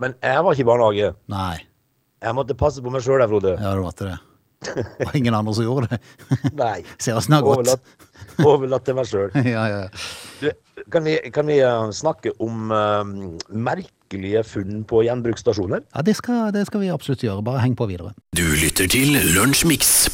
Men 0.00 0.14
jeg 0.22 0.44
var 0.44 0.52
ikke 0.56 0.64
i 0.64 0.70
barnehage. 0.72 1.14
Nei, 1.32 1.56
Jeg 2.22 2.34
måtte 2.38 2.54
passe 2.54 2.82
på 2.82 2.90
meg 2.90 3.02
sjøl, 3.02 3.22
Frode. 3.28 3.56
ja, 3.58 3.74
du 3.74 3.82
måtte 3.82 4.06
det. 4.12 4.18
Det 4.62 5.06
var 5.08 5.16
ingen 5.18 5.34
andre 5.34 5.54
som 5.56 5.64
gjorde 5.66 5.88
det. 5.90 5.98
Nei. 6.60 6.84
Ser 7.02 7.16
åssen 7.18 7.34
det 7.34 7.40
har 7.40 7.46
gått. 7.48 7.58
Overlatt, 7.66 8.44
overlatt 8.46 8.84
til 8.86 8.94
meg 8.94 9.08
sjøl. 9.10 9.32
Ja, 9.56 9.64
ja. 9.66 10.52
Kan 10.90 11.04
vi, 11.06 11.16
kan 11.34 11.46
vi 11.46 11.56
eh, 11.62 11.90
snakke 11.94 12.30
om 12.42 12.70
uh, 12.70 13.02
merkelige 13.50 14.42
funn 14.46 14.84
på 14.86 15.02
gjenbruksstasjoner? 15.06 15.82
ja 15.94 16.02
det, 16.06 16.14
skal, 16.18 16.52
det 16.54 16.64
skal 16.70 16.82
vi 16.82 16.90
absolutt 16.94 17.22
gjøre. 17.26 17.42
Bare 17.46 17.62
heng 17.62 17.74
på 17.78 17.86
videre. 17.90 18.14
Du 18.38 18.42
lytter 18.58 18.86
til 18.90 19.18
Lunsjmix. 19.34 20.06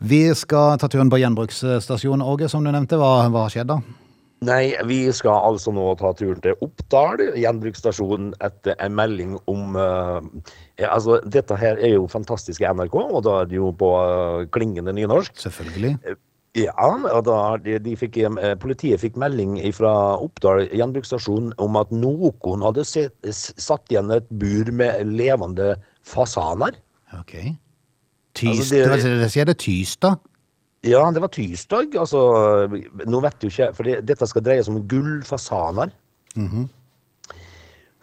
Vi 0.00 0.22
skal 0.34 0.78
ta 0.80 0.88
turen 0.88 1.10
på 1.12 1.18
gjenbruksstasjonen, 1.20 2.22
Åge, 2.26 2.48
som 2.48 2.64
du 2.64 2.70
nevnte. 2.72 2.96
Hva, 2.98 3.28
hva 3.30 3.46
har 3.46 3.52
skjedd 3.54 3.70
da? 3.70 3.78
Nei, 4.40 4.72
vi 4.88 5.02
skal 5.12 5.36
altså 5.50 5.72
nå 5.76 5.82
ta 6.00 6.14
turen 6.16 6.40
til 6.40 6.56
Oppdal 6.64 7.20
gjenbruksstasjon 7.36 8.30
etter 8.40 8.78
en 8.80 8.94
melding 8.96 9.34
om 9.52 9.76
uh, 9.76 10.22
ja, 10.80 10.88
Altså, 10.94 11.18
dette 11.28 11.58
her 11.60 11.76
er 11.76 11.98
jo 11.98 12.06
fantastiske 12.08 12.64
NRK, 12.64 12.96
og 12.96 13.20
da 13.26 13.42
er 13.42 13.50
det 13.50 13.58
jo 13.58 13.68
på 13.76 13.90
uh, 14.00 14.46
klingende 14.54 14.94
nynorsk. 14.96 15.36
Selvfølgelig. 15.44 15.92
Ja, 16.56 16.72
og 16.88 17.20
da 17.28 17.36
de, 17.62 17.76
de 17.84 17.92
fikk, 17.94 18.16
eh, 18.24 18.54
Politiet 18.58 18.98
fikk 19.04 19.14
melding 19.20 19.58
fra 19.76 19.92
Oppdal 20.18 20.64
gjenbruksstasjon 20.74 21.52
om 21.62 21.76
at 21.78 21.92
noen 21.94 22.64
hadde 22.66 22.82
set, 22.88 23.14
satt 23.30 23.92
igjen 23.92 24.10
et 24.16 24.26
bur 24.40 24.72
med 24.74 25.04
levende 25.14 25.76
fasaner. 26.02 26.80
Ok. 27.20 27.36
Tyst, 28.34 28.72
Altså, 28.72 28.74
det- 28.74 29.04
det, 29.04 29.14
det, 29.20 29.30
det 29.36 29.46
det 29.52 29.58
Tystad. 29.62 30.18
Ja, 30.86 31.02
det 31.12 31.20
var 31.20 31.28
tirsdag. 31.34 31.96
Altså, 32.00 32.20
nå 33.04 33.20
vet 33.20 33.40
du 33.42 33.50
ikke 33.50 33.72
For 33.76 33.84
det, 33.84 33.98
dette 34.08 34.28
skal 34.30 34.44
dreie 34.46 34.64
seg 34.64 34.76
om 34.78 34.84
gullfasaner. 34.88 35.92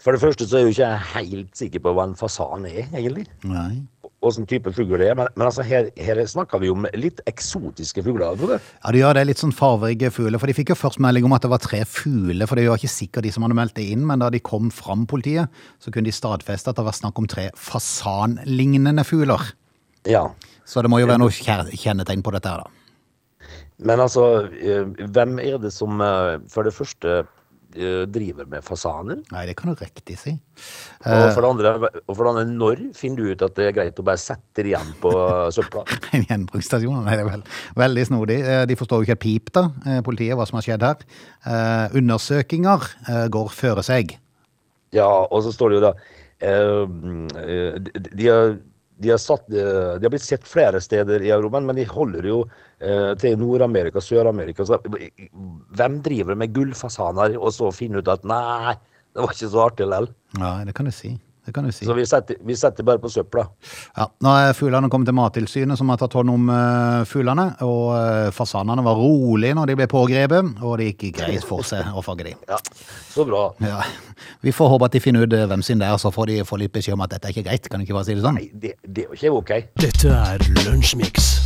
For 0.08 0.14
det 0.14 0.22
første 0.22 0.46
så 0.48 0.60
er 0.60 0.62
jeg 0.62 0.68
jo 0.70 0.76
ikke 0.76 0.90
helt 1.18 1.58
sikker 1.58 1.82
på 1.84 1.92
hva 1.98 2.06
en 2.08 2.14
fasan 2.16 2.68
er, 2.70 2.86
egentlig. 2.86 3.26
Nei. 3.50 3.82
Åssen 4.26 4.48
type 4.50 4.72
fugl 4.74 4.96
det 5.02 5.10
er. 5.10 5.18
Men, 5.18 5.28
men 5.36 5.48
altså, 5.50 5.66
her, 5.66 5.90
her 6.00 6.22
snakker 6.30 6.62
vi 6.62 6.70
om 6.72 6.86
litt 6.96 7.20
eksotiske 7.30 8.06
fugler. 8.06 8.38
Frode. 8.40 8.60
Ja, 8.62 8.94
de 8.94 9.02
gjør 9.02 9.18
det 9.18 9.26
litt 9.28 9.42
sånn 9.42 9.56
farverige 9.58 10.14
fugler, 10.14 10.40
for 10.40 10.50
de 10.50 10.56
fikk 10.58 10.72
jo 10.72 10.78
først 10.80 11.02
melding 11.04 11.28
om 11.28 11.36
at 11.36 11.44
det 11.44 11.52
var 11.52 11.64
tre 11.66 11.82
fugler, 11.90 12.48
for 12.48 12.56
det 12.56 12.70
var 12.70 12.80
ikke 12.80 12.94
sikkert 12.94 13.28
de 13.28 13.34
som 13.36 13.46
hadde 13.46 13.58
meldt 13.58 13.76
det 13.78 13.88
inn, 13.94 14.06
men 14.08 14.22
da 14.22 14.30
de 14.34 14.40
kom 14.40 14.70
fram 14.74 15.04
politiet, 15.10 15.52
så 15.84 15.92
kunne 15.92 16.08
de 16.08 16.16
stadfeste 16.16 16.72
at 16.72 16.80
det 16.80 16.86
var 16.88 16.98
snakk 16.98 17.20
om 17.20 17.30
tre 17.30 17.50
fasanlignende 17.58 19.06
fugler. 19.08 19.50
Ja. 20.08 20.30
Så 20.68 20.84
det 20.84 20.92
må 20.92 21.00
jo 21.00 21.08
være 21.08 21.24
noe 21.24 21.32
kjennetegn 21.32 22.26
på 22.26 22.36
dette 22.36 22.52
her 22.52 22.66
da. 22.66 22.78
Men 23.78 24.02
altså, 24.02 24.48
eh, 24.58 24.86
hvem 25.06 25.40
er 25.44 25.58
det 25.62 25.74
som 25.74 26.02
eh, 26.02 26.38
for 26.50 26.66
det 26.66 26.74
første 26.74 27.12
eh, 27.22 28.04
driver 28.10 28.48
med 28.50 28.66
fasaner? 28.66 29.20
Nei, 29.30 29.44
det 29.46 29.54
kan 29.60 29.70
du 29.70 29.78
riktig 29.78 30.18
si. 30.18 30.34
Og 31.06 31.26
for, 31.36 31.46
andre, 31.46 31.76
og 32.02 32.16
for 32.16 32.26
det 32.26 32.32
andre, 32.32 32.46
når 32.50 32.82
finner 32.98 33.22
du 33.22 33.32
ut 33.36 33.46
at 33.46 33.56
det 33.60 33.68
er 33.70 33.76
greit 33.78 34.02
å 34.02 34.06
bare 34.08 34.22
sette 34.22 34.66
det 34.66 34.72
igjen 34.74 34.94
på 35.04 35.14
søpla? 35.54 35.86
En 36.18 36.26
gjenbruksstasjon, 36.26 37.04
nei, 37.06 37.18
det 37.20 37.26
er 37.28 37.30
vel, 37.30 37.46
veldig 37.78 38.06
snodig. 38.10 38.40
De 38.72 38.80
forstår 38.80 39.04
jo 39.04 39.08
ikke 39.08 39.18
et 39.20 39.26
pip 39.28 39.52
da, 39.54 39.68
politiet, 40.06 40.38
hva 40.40 40.48
som 40.50 40.58
har 40.58 40.66
skjedd 40.66 40.88
her. 40.88 41.04
Undersøkinger 42.00 42.88
går 43.34 43.52
føre 43.54 43.86
seg. 43.86 44.18
Ja, 44.96 45.06
og 45.06 45.44
så 45.46 45.54
står 45.54 45.74
det 45.74 45.78
jo 45.78 45.90
da 45.90 45.98
de, 46.38 48.02
de, 48.14 48.26
har, 48.30 48.58
de, 48.98 49.12
har 49.14 49.22
satt, 49.22 49.46
eh, 49.50 49.94
de 49.98 50.06
har 50.06 50.14
blitt 50.14 50.26
sett 50.26 50.48
flere 50.48 50.82
steder 50.82 51.24
i 51.26 51.32
Europa, 51.34 51.62
men 51.62 51.78
de 51.78 51.86
holder 51.90 52.28
jo 52.28 52.42
eh, 52.80 53.14
til 53.22 53.38
Nord-Amerika, 53.40 54.02
Sør-Amerika. 54.02 54.66
Hvem 55.78 56.02
driver 56.06 56.38
med 56.40 56.54
gullfasaner 56.56 57.38
og 57.38 57.54
så 57.56 57.72
finner 57.76 58.02
ut 58.02 58.12
at 58.12 58.26
nei, 58.28 58.76
det 59.14 59.24
var 59.24 59.34
ikke 59.36 59.54
så 59.54 59.64
artig 59.68 59.88
likevel? 59.88 60.12
Ja, 60.42 60.52
det 60.66 60.76
kan 60.78 60.90
du 60.90 60.96
si. 60.96 61.16
Det 61.48 61.54
kan 61.56 61.64
du 61.64 61.72
si. 61.72 61.86
Så 61.88 61.96
vi 61.96 62.04
setter, 62.04 62.36
vi 62.44 62.56
setter 62.60 62.84
bare 62.84 63.00
på 63.00 63.08
søpla. 63.08 63.46
Ja, 63.96 64.10
nå 64.20 64.34
er 64.36 64.50
fuglene 64.58 64.90
kommet 64.92 65.08
til 65.08 65.16
Mattilsynet 65.16 65.80
som 65.80 65.88
har 65.94 66.02
tatt 66.02 66.18
hånd 66.20 66.34
om 66.34 66.50
uh, 66.52 67.06
fuglene, 67.08 67.46
og 67.64 67.94
uh, 67.96 68.28
fasanene 68.36 68.84
var 68.84 69.00
rolige 69.00 69.56
når 69.56 69.72
de 69.72 69.78
ble 69.80 69.88
pågrepet, 69.88 70.52
og 70.60 70.76
det 70.82 70.90
gikk 70.90 71.22
greit 71.22 71.48
for 71.48 71.64
seg 71.64 71.88
å 71.96 72.04
fange 72.04 72.28
dem. 72.28 72.44
Ja, 72.52 72.60
så 73.14 73.24
bra. 73.30 73.46
Ja. 73.64 73.80
Vi 74.44 74.52
får 74.52 74.74
håpe 74.76 74.92
at 74.92 75.00
de 75.00 75.04
finner 75.08 75.24
ut 75.24 75.40
eh, 75.40 75.48
hvem 75.48 75.64
sin 75.64 75.80
det 75.80 75.88
er, 75.88 75.96
så 76.04 76.12
får 76.12 76.34
de 76.34 76.42
få 76.52 76.60
litt 76.60 76.76
beskjed 76.76 77.00
om 77.00 77.08
at 77.08 77.16
dette 77.16 77.32
er 77.32 77.38
ikke 77.38 77.48
greit. 77.48 77.72
Kan 77.72 77.80
du 77.80 77.88
ikke 77.88 77.96
bare 78.02 78.10
si 78.10 78.18
det 78.18 78.28
sånn? 78.28 78.42
Nei, 78.42 78.50
det, 78.52 78.76
det 78.84 79.08
er 79.08 79.14
jo 79.14 79.22
ikke 79.22 79.36
ok. 79.40 79.58
Dette 79.88 80.12
er 80.12 80.50
Lunsjmix. 80.66 81.37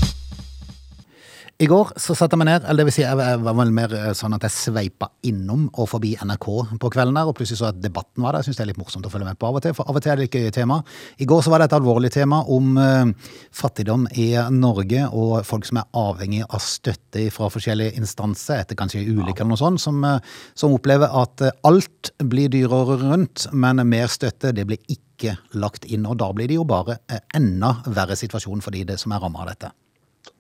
I 1.61 1.67
går 1.69 1.91
så 2.01 2.15
satte 2.17 2.33
jeg 2.33 2.41
meg 2.41 2.47
ned, 2.47 2.63
eller 2.65 2.81
det 2.81 2.87
vil 2.87 2.93
si, 2.95 3.03
jeg 3.03 3.17
var 3.45 3.53
vel 3.53 3.71
mer 3.75 3.91
eh, 3.93 4.05
sånn 4.17 4.33
at 4.33 4.47
jeg 4.47 4.53
sveipa 4.55 5.11
innom 5.29 5.67
og 5.69 5.85
forbi 5.91 6.15
NRK 6.17 6.47
på 6.81 6.89
kvelden 6.95 7.19
der, 7.19 7.27
og 7.29 7.35
plutselig 7.37 7.59
så 7.59 7.67
at 7.67 7.81
debatten 7.83 8.23
var 8.25 8.33
der. 8.33 8.41
Jeg 8.41 8.49
synes 8.49 8.57
det 8.57 8.63
er 8.63 8.69
litt 8.71 8.79
morsomt 8.81 9.05
å 9.05 9.11
følge 9.13 9.27
med 9.27 9.37
på 9.37 9.45
av 9.45 9.59
og 9.59 9.61
til, 9.61 9.75
for 9.77 9.91
av 9.91 9.99
og 9.99 10.01
til 10.01 10.13
er 10.13 10.17
det 10.17 10.25
ikke 10.31 10.53
tema. 10.55 10.79
I 11.21 11.27
går 11.29 11.43
så 11.45 11.53
var 11.53 11.61
det 11.61 11.67
et 11.69 11.75
alvorlig 11.77 12.09
tema 12.15 12.39
om 12.55 12.79
eh, 12.81 13.11
fattigdom 13.53 14.07
i 14.17 14.25
Norge, 14.55 15.03
og 15.13 15.35
folk 15.45 15.67
som 15.69 15.83
er 15.83 16.01
avhengig 16.01 16.41
av 16.47 16.63
støtte 16.65 17.27
fra 17.35 17.51
forskjellige 17.53 17.93
instanser, 18.01 18.63
etter 18.63 18.79
kanskje 18.79 19.03
ulykker 19.05 19.45
eller 19.45 19.53
noe 19.53 19.61
sånt, 19.61 19.83
som, 19.85 20.01
eh, 20.07 20.41
som 20.57 20.73
opplever 20.73 21.13
at 21.21 21.45
alt 21.67 22.13
blir 22.25 22.49
dyrere 22.49 22.97
rundt, 23.03 23.51
men 23.53 23.85
mer 23.91 24.09
støtte, 24.09 24.55
det 24.57 24.65
blir 24.71 24.81
ikke 24.89 25.37
lagt 25.61 25.85
inn, 25.85 26.09
og 26.09 26.17
da 26.23 26.33
blir 26.33 26.49
det 26.49 26.57
jo 26.57 26.65
bare 26.65 27.03
enda 27.37 27.75
verre 27.85 28.17
situasjon 28.17 28.65
for 28.65 28.73
de 28.73 28.97
som 28.97 29.13
er 29.13 29.21
rammet 29.21 29.45
av 29.45 29.53
dette. 29.53 29.73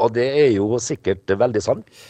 Og 0.01 0.11
det 0.15 0.27
er 0.45 0.49
jo 0.55 0.75
sikkert 0.81 1.29
veldig 1.39 1.61
sant 1.63 2.01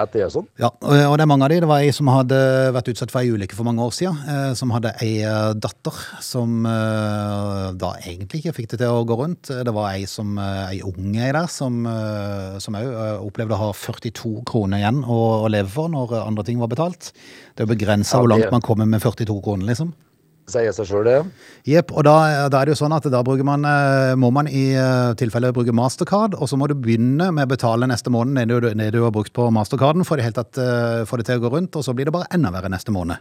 at 0.00 0.12
det 0.14 0.22
er 0.24 0.30
sånn. 0.32 0.46
Ja, 0.60 0.70
og 0.80 1.16
det 1.18 1.24
er 1.24 1.28
mange 1.28 1.46
av 1.46 1.52
de. 1.52 1.58
Det 1.62 1.68
var 1.68 1.84
ei 1.84 1.90
som 1.94 2.08
hadde 2.08 2.38
vært 2.74 2.88
utsatt 2.92 3.12
for 3.12 3.20
ei 3.20 3.32
ulykke 3.34 3.56
for 3.58 3.68
mange 3.68 3.84
år 3.84 3.92
siden, 3.94 4.16
eh, 4.32 4.52
som 4.58 4.72
hadde 4.72 4.94
ei 5.04 5.18
eh, 5.20 5.50
datter 5.60 5.98
som 6.24 6.64
eh, 6.68 7.66
da 7.76 7.92
egentlig 8.00 8.40
ikke 8.42 8.54
fikk 8.56 8.70
det 8.72 8.80
til 8.84 8.94
å 8.94 9.04
gå 9.08 9.18
rundt. 9.20 9.50
Det 9.50 9.74
var 9.76 9.90
ei 9.92 10.06
som, 10.10 10.36
ei 10.40 10.80
unge 10.86 11.26
ei 11.26 11.34
der 11.36 11.50
som, 11.52 11.84
som 12.62 12.78
òg 12.78 12.88
opplevde 13.26 13.56
å 13.56 13.62
ha 13.66 13.70
42 13.76 14.46
kroner 14.48 14.80
igjen 14.80 15.02
å, 15.04 15.20
å 15.44 15.52
leve 15.52 15.72
for 15.72 15.92
når 15.92 16.18
andre 16.22 16.46
ting 16.46 16.62
var 16.62 16.72
betalt. 16.72 17.12
Det 17.52 17.64
er 17.64 17.68
jo 17.68 17.74
begrensa 17.74 18.16
Ja, 18.16 18.24
hvor 18.24 18.32
langt 18.32 18.52
man 18.54 18.64
kommer 18.64 18.88
med 18.88 19.04
42 19.04 19.40
kroner, 19.44 19.68
liksom. 19.68 19.92
Sier 20.46 20.70
seg 20.70 20.86
sjøl, 20.86 21.06
det. 21.08 21.16
Jepp, 21.66 21.90
og 21.90 22.04
da, 22.06 22.46
da 22.52 22.60
er 22.60 22.68
det 22.68 22.76
jo 22.76 22.78
sånn 22.78 22.94
at 22.94 23.08
da 23.10 23.22
man, 23.42 23.66
eh, 23.66 24.12
må 24.14 24.30
man 24.30 24.46
i 24.46 24.68
eh, 24.78 25.14
tilfelle 25.18 25.50
bruke 25.54 25.74
mastercard, 25.74 26.36
og 26.38 26.46
så 26.46 26.58
må 26.58 26.68
du 26.70 26.76
begynne 26.78 27.32
med 27.34 27.48
å 27.48 27.50
betale 27.50 27.88
neste 27.90 28.12
måned 28.14 28.38
det 28.38 28.60
du, 28.62 28.68
det 28.70 28.92
du 28.94 29.02
har 29.02 29.14
brukt 29.14 29.34
på 29.34 29.48
mastercarden 29.50 30.06
for 30.06 30.16
det 30.16 30.28
helt 30.28 30.38
tatt 30.38 30.60
eh, 30.62 31.02
det 31.02 31.26
til 31.26 31.40
å 31.40 31.46
gå 31.46 31.50
rundt, 31.56 31.74
og 31.74 31.82
så 31.82 31.96
blir 31.96 32.06
det 32.06 32.14
bare 32.14 32.30
enda 32.30 32.54
verre 32.54 32.70
neste 32.70 32.94
måned. 32.94 33.18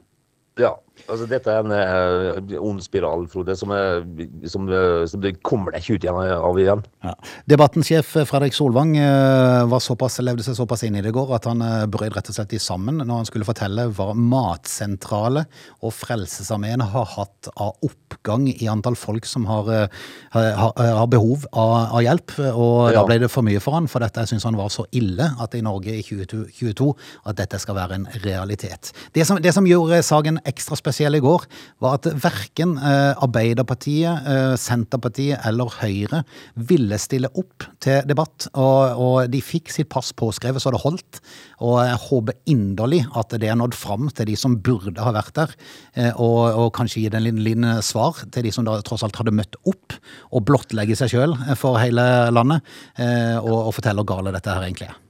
Ja. 0.62 0.76
Altså, 1.06 1.26
dette 1.30 1.52
er 1.52 1.60
en 1.62 1.74
uh, 1.76 2.54
ond 2.64 2.80
spiral, 2.82 3.26
Frode, 3.30 3.54
som, 3.60 3.70
er, 3.76 4.06
som, 4.50 4.66
uh, 4.72 5.04
som 5.10 5.22
det 5.22 5.36
kommer 5.46 5.76
deg 5.76 5.84
ikke 5.84 5.98
ut 5.98 6.06
igjen 6.08 6.20
av 6.34 6.60
igjen. 6.62 6.84
Ja. 7.04 7.14
Debattensjef 7.52 8.14
Fredrik 8.30 8.56
Solvang 8.56 8.96
uh, 8.98 9.76
såpass, 9.84 10.18
levde 10.24 10.46
seg 10.46 10.58
såpass 10.58 10.86
inn 10.88 10.96
i 10.98 11.04
det 11.04 11.12
i 11.12 11.16
går 11.16 11.36
at 11.36 11.50
han 11.52 11.62
uh, 11.62 11.84
brød 11.92 12.16
rett 12.16 12.32
og 12.32 12.38
slett 12.38 12.56
i 12.56 12.62
sammen 12.64 13.04
når 13.04 13.22
han 13.22 13.30
skulle 13.30 13.46
fortelle 13.48 13.90
hva 13.94 14.14
Matsentrale 14.16 15.46
og 15.84 15.94
Frelsesarmeen 15.94 16.82
har 16.96 17.12
hatt 17.12 17.52
av 17.54 17.76
oppgang 17.86 18.48
i 18.50 18.70
antall 18.72 18.98
folk 18.98 19.28
som 19.30 19.46
har, 19.50 19.70
eh, 19.74 20.06
har, 20.34 20.72
har 20.80 21.08
behov 21.12 21.46
av, 21.52 21.74
av 21.98 22.04
hjelp. 22.06 22.34
Og 22.54 22.96
da 22.96 23.04
ble 23.08 23.20
det 23.22 23.30
for 23.32 23.46
mye 23.46 23.62
for 23.64 23.78
han, 23.78 23.90
for 23.92 24.04
dette 24.04 24.26
syns 24.30 24.48
han 24.48 24.58
var 24.58 24.72
så 24.74 24.88
ille 24.96 25.28
at 25.42 25.58
i 25.58 25.64
Norge 25.66 25.94
i 26.00 26.04
2022 26.06 26.90
at 27.30 27.40
dette 27.40 27.60
skal 27.62 27.78
være 27.78 28.00
en 28.00 28.08
realitet. 28.26 28.94
Det 29.16 29.26
som, 29.28 29.42
det 29.42 29.54
som 29.56 29.68
gjorde 29.70 30.02
saken 30.06 30.42
ekstra 30.50 30.78
spesiell 30.80 31.18
i 31.18 31.24
går, 31.24 31.46
var 31.84 31.98
at 32.00 32.10
verken 32.24 32.76
eh, 32.80 33.14
Arbeiderpartiet, 33.24 34.28
eh, 34.30 34.54
Senterpartiet 34.60 35.46
eller 35.48 35.72
Høyre 35.80 36.24
ville 36.56 37.00
stille 37.02 37.32
opp 37.34 37.68
til 37.84 38.06
debatt, 38.10 38.48
og, 38.54 39.02
og 39.02 39.32
de 39.32 39.42
fikk 39.44 39.72
sitt 39.74 39.90
pass 39.94 40.12
påskrevet 40.18 40.64
så 40.64 40.74
det 40.74 40.84
holdt. 40.84 41.22
Og 41.66 41.80
jeg 41.86 42.02
håper 42.08 42.40
inderlig 42.52 43.04
at 43.16 43.38
det 43.42 43.50
er 43.52 43.60
nådd 43.60 43.78
fram 43.78 44.10
til 44.16 44.30
de 44.32 44.38
som 44.40 44.58
burde 44.66 45.02
ha 45.02 45.16
vært 45.16 45.36
der, 45.38 45.56
eh, 45.96 46.12
og, 46.14 46.42
og 46.66 46.74
kanskje 46.78 47.06
gi 47.06 47.14
den 47.14 47.26
lille, 47.28 47.46
lille 47.46 47.80
svar 47.86 48.24
til 48.34 48.48
de 48.48 48.54
som 48.56 48.68
da 48.68 48.78
tross 48.86 49.06
alt 49.06 49.18
hadde 49.20 49.36
møtt 49.36 49.58
opp 49.66 49.98
og 50.32 50.46
blottlegge 50.48 50.98
seg 51.00 51.14
sjøl 51.16 51.38
for 51.60 51.80
hele 51.82 52.04
landet, 52.34 52.66
og, 52.98 53.58
og 53.70 53.74
fortelle 53.76 54.04
hvor 54.04 54.16
gale 54.16 54.36
dette 54.36 54.54
her 54.54 54.66
egentlig 54.66 54.90
er. 54.90 55.05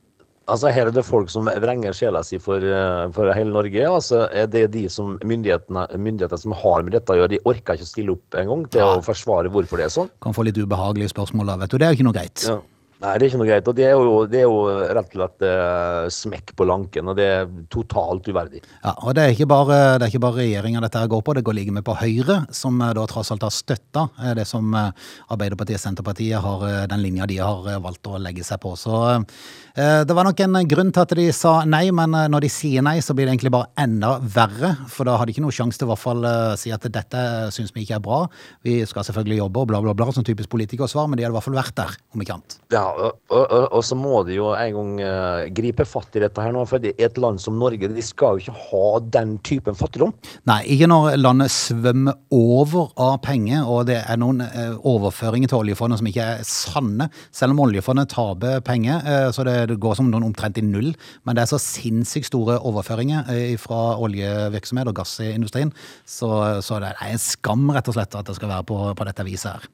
Altså, 0.46 0.70
her 0.70 0.90
er 0.90 0.94
det 0.94 1.02
folk 1.08 1.32
som 1.34 1.48
vrenger 1.50 1.96
sjela 1.98 2.22
si 2.26 2.38
for, 2.38 2.62
eh, 2.62 3.08
for 3.16 3.32
hele 3.34 3.50
Norge. 3.50 3.82
Altså, 3.90 4.28
er 4.30 4.46
det 4.52 4.68
de 4.76 4.84
som 4.94 5.16
myndighetene, 5.26 5.88
myndighetene, 5.98 6.42
som 6.44 6.54
har 6.54 6.86
med 6.86 6.94
dette 6.94 7.10
å 7.10 7.18
gjøre, 7.18 7.34
de 7.34 7.42
orker 7.50 7.80
ikke 7.80 7.88
å 7.88 7.90
stille 7.90 8.14
opp 8.14 8.38
engang 8.38 8.68
til 8.70 8.86
å 8.86 9.02
forsvare 9.06 9.50
hvorfor 9.50 9.82
det 9.82 9.88
er 9.88 9.96
sånn. 9.96 10.12
Kan 10.22 10.38
få 10.38 10.46
litt 10.46 10.60
ubehagelige 10.62 11.16
spørsmål 11.16 11.50
da, 11.50 11.58
vet 11.64 11.74
du. 11.74 11.78
Det 11.82 11.88
er 11.88 11.96
jo 11.96 12.00
ikke 12.00 12.10
noe 12.12 12.20
greit. 12.20 12.46
Ja. 12.46 12.60
Nei, 13.06 13.16
det 13.20 13.26
er 13.26 13.30
ikke 13.30 13.40
noe 13.42 13.50
greit. 13.50 13.68
Og 13.70 13.76
det 13.78 13.86
er 13.86 13.94
jo, 13.94 14.14
det 14.30 14.40
er 14.40 14.48
jo 14.48 14.62
rett 14.98 15.12
og 15.12 15.20
slett 15.20 15.46
eh, 15.46 16.08
smekk 16.14 16.54
på 16.58 16.66
lanken, 16.66 17.12
og 17.12 17.18
det 17.20 17.26
er 17.30 17.52
totalt 17.72 18.26
uverdig. 18.32 18.64
Ja, 18.82 18.96
og 18.96 19.14
det 19.18 19.26
er 19.26 19.36
ikke 19.36 19.50
bare, 19.52 19.78
det 20.00 20.08
er 20.08 20.14
ikke 20.14 20.24
bare 20.24 20.40
regjeringa 20.42 20.82
dette 20.82 21.04
her 21.04 21.12
går 21.12 21.22
på, 21.26 21.36
det 21.38 21.44
går 21.46 21.58
like 21.60 21.76
med 21.76 21.86
på 21.86 21.98
Høyre, 22.00 22.40
som 22.56 22.82
eh, 22.82 22.94
da 22.98 23.06
tross 23.10 23.30
alt 23.36 23.46
har 23.46 23.54
støtta 23.54 24.08
eh, 24.24 24.34
det 24.40 24.48
som 24.50 24.74
eh, 24.74 25.12
Arbeiderpartiet 25.36 25.78
og 25.78 25.84
Senterpartiet 25.84 26.42
har, 26.42 26.66
den 26.90 27.04
linja 27.04 27.28
de 27.30 27.38
har 27.42 27.70
valgt 27.84 28.10
å 28.10 28.18
legge 28.22 28.46
seg 28.48 28.62
på. 28.64 28.74
Så 28.80 28.96
eh, 29.14 30.02
det 30.08 30.18
var 30.18 30.26
nok 30.26 30.42
en 30.48 30.60
grunn 30.72 30.90
til 30.96 31.06
at 31.06 31.16
de 31.20 31.28
sa 31.36 31.60
nei, 31.70 31.84
men 31.94 32.18
når 32.34 32.48
de 32.48 32.52
sier 32.54 32.86
nei, 32.86 32.98
så 33.06 33.14
blir 33.14 33.30
det 33.30 33.36
egentlig 33.36 33.54
bare 33.54 33.70
enda 33.86 34.16
verre. 34.20 34.74
For 34.90 35.06
da 35.06 35.20
har 35.20 35.30
de 35.30 35.36
ikke 35.36 35.46
noe 35.46 35.54
sjanse 35.56 35.78
til 35.78 35.86
i 35.86 35.94
hvert 35.94 36.02
fall 36.02 36.26
si 36.58 36.74
at 36.74 36.90
dette 36.90 37.22
syns 37.54 37.74
vi 37.76 37.86
ikke 37.86 38.00
er 38.00 38.06
bra. 38.06 38.24
Vi 38.66 38.80
skal 38.90 39.06
selvfølgelig 39.06 39.44
jobbe 39.44 39.62
og 39.62 39.70
bla, 39.70 39.84
bla, 39.86 39.94
bla, 39.98 40.10
som 40.16 40.26
typisk 40.26 40.50
politikersvar, 40.54 41.10
men 41.12 41.20
de 41.20 41.28
hadde 41.28 41.36
i 41.36 41.38
hvert 41.38 41.50
fall 41.50 41.60
vært 41.60 41.78
der, 41.78 41.98
om 42.16 42.24
ikke 42.24 42.40
annet. 42.40 42.58
Ja, 42.74 42.86
og, 42.96 43.20
og, 43.30 43.54
og- 43.72 43.84
så 43.86 43.96
må 44.00 44.24
de 44.28 44.38
jo 44.38 44.50
en 44.56 44.74
gang 44.78 44.92
uh, 45.04 45.46
gripe 45.54 45.86
fatt 45.86 46.16
i 46.18 46.24
dette 46.24 46.42
her 46.42 46.54
nå, 46.56 46.64
for 46.70 46.82
det 46.82 46.94
er 46.96 47.10
et 47.10 47.20
land 47.22 47.42
som 47.44 47.58
Norge 47.60 47.90
de 47.92 48.04
skal 48.06 48.40
jo 48.40 48.46
ikke 48.46 48.64
ha 48.72 48.84
den 49.18 49.36
typen 49.46 49.78
fattigdom. 49.78 50.14
Nei, 50.50 50.62
ikke 50.76 50.90
når 50.90 51.18
landet 51.20 51.54
svømmer 51.54 52.18
over 52.34 52.90
av 53.02 53.20
penger, 53.26 53.68
og 53.70 53.86
det 53.92 54.00
er 54.02 54.20
noen 54.22 54.42
uh, 54.46 54.78
overføringer 54.88 55.52
til 55.52 55.62
oljefondet 55.64 56.02
som 56.02 56.10
ikke 56.10 56.30
er 56.38 56.44
sanne. 56.48 57.10
Selv 57.36 57.56
om 57.56 57.64
oljefondet 57.68 58.10
taper 58.16 58.62
penger, 58.66 59.04
uh, 59.06 59.30
så 59.36 59.46
det, 59.48 59.58
det 59.74 59.80
går 59.84 60.00
som 60.00 60.10
noen 60.12 60.30
omtrent 60.32 60.58
i 60.62 60.66
null. 60.66 60.94
Men 61.28 61.38
det 61.38 61.46
er 61.46 61.54
så 61.54 61.62
sinnssykt 61.62 62.32
store 62.32 62.58
overføringer 62.66 63.28
eh, 63.34 63.56
fra 63.62 63.96
oljevirksomhet 64.02 64.90
og 64.90 64.98
gassindustrien, 64.98 65.72
så, 66.10 66.30
så 66.66 66.80
det 66.82 66.94
er 66.96 67.14
en 67.14 67.22
skam 67.22 67.68
rett 67.76 67.90
og 67.92 67.98
slett 67.98 68.16
at 68.18 68.30
det 68.30 68.38
skal 68.38 68.52
være 68.52 68.66
på, 68.70 68.78
på 68.98 69.08
dette 69.08 69.26
viset 69.28 69.52
her. 69.54 69.68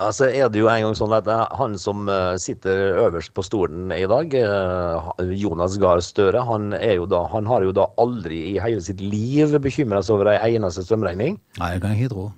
Altså 0.00 0.30
er 0.32 0.48
det 0.48 0.62
jo 0.62 0.70
en 0.72 0.86
gang 0.86 0.94
sånn 0.96 1.12
at 1.14 1.28
han 1.58 1.76
som 1.80 2.08
eh, 2.10 2.34
sitter 2.40 2.96
øverst 3.04 3.34
på 3.36 3.44
stolen 3.44 3.92
i 3.92 4.06
dag, 4.08 4.34
eh, 4.34 5.10
Jonas 5.36 5.76
Gahr 5.82 6.00
Støre, 6.04 6.44
han, 6.48 6.72
er 6.78 6.96
jo 6.96 7.08
da, 7.10 7.26
han 7.32 7.46
har 7.46 7.66
jo 7.66 7.74
da 7.76 7.90
aldri 8.00 8.40
i 8.54 8.60
hele 8.62 8.80
sitt 8.84 9.02
liv 9.04 9.52
bekymra 9.62 10.00
seg 10.02 10.16
over 10.16 10.32
ei 10.32 10.56
eneste 10.56 10.86
strømregning. 10.86 11.36
Nei, 11.60 11.74
det 11.74 11.82
kan 11.84 11.92
jeg 11.92 12.06
ikke 12.06 12.14
tro. 12.14 12.30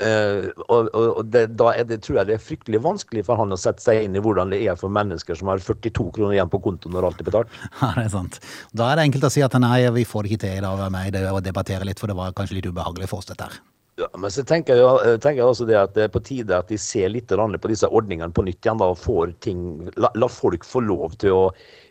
Uh, 0.00 0.48
og 0.72 0.86
og, 0.96 1.18
det, 1.28 1.42
da 1.60 1.74
det, 1.84 1.98
tror 2.00 2.22
jeg 2.22 2.28
det 2.30 2.36
er 2.38 2.40
fryktelig 2.40 2.78
vanskelig 2.80 3.20
for 3.26 3.36
han 3.36 3.52
å 3.52 3.58
sette 3.60 3.84
seg 3.84 4.06
inn 4.06 4.14
i 4.16 4.22
hvordan 4.24 4.48
det 4.54 4.62
er 4.64 4.78
for 4.80 4.88
mennesker 4.88 5.36
som 5.36 5.50
har 5.52 5.60
42 5.60 6.06
kroner 6.16 6.38
igjen 6.38 6.48
på 6.48 6.62
kontoen 6.64 6.96
når 6.96 7.10
alt 7.10 7.20
er 7.20 7.28
betalt. 7.28 7.58
Ja, 7.82 7.90
det 7.98 8.06
er 8.06 8.14
sant. 8.14 8.38
Da 8.72 8.88
er 8.88 8.96
det 8.96 9.10
enkelt 9.10 9.28
å 9.28 9.32
si 9.34 9.44
at 9.44 9.56
nei, 9.60 9.82
vi 9.92 10.06
får 10.08 10.24
det 10.24 10.32
ikke 10.32 10.44
til 10.46 10.56
i 10.56 10.64
dag 10.64 10.86
med 10.94 11.12
det 11.16 11.26
å 11.28 11.44
debattere 11.44 11.84
litt, 11.84 12.00
for 12.00 12.08
det 12.08 12.16
var 12.16 12.32
kanskje 12.36 12.56
litt 12.56 12.70
ubehagelig 12.70 13.10
for 13.12 13.20
oss 13.20 13.28
dette 13.28 13.50
her. 13.50 13.60
Ja, 14.00 14.06
men 14.16 14.32
så 14.32 14.40
tenker 14.48 14.78
jeg, 14.78 14.80
jo- 14.80 15.16
tenker 15.20 15.42
jeg 15.42 15.48
også 15.50 15.66
det 15.68 15.76
at 15.76 15.92
det 15.94 16.06
er 16.06 16.12
på 16.14 16.22
tide 16.24 16.56
at 16.56 16.70
de 16.72 16.78
ser 16.80 17.10
litt 17.12 17.28
på 17.28 17.68
disse 17.68 17.84
ordningene 17.90 18.32
på 18.32 18.44
nytt 18.46 18.64
igjen 18.64 18.80
da, 18.80 18.88
og 18.94 18.96
får 18.98 19.34
ting, 19.44 19.90
la, 20.00 20.08
la 20.14 20.28
folk 20.32 20.64
få 20.64 20.80
lov 20.86 21.18
til 21.20 21.36
å 21.36 21.42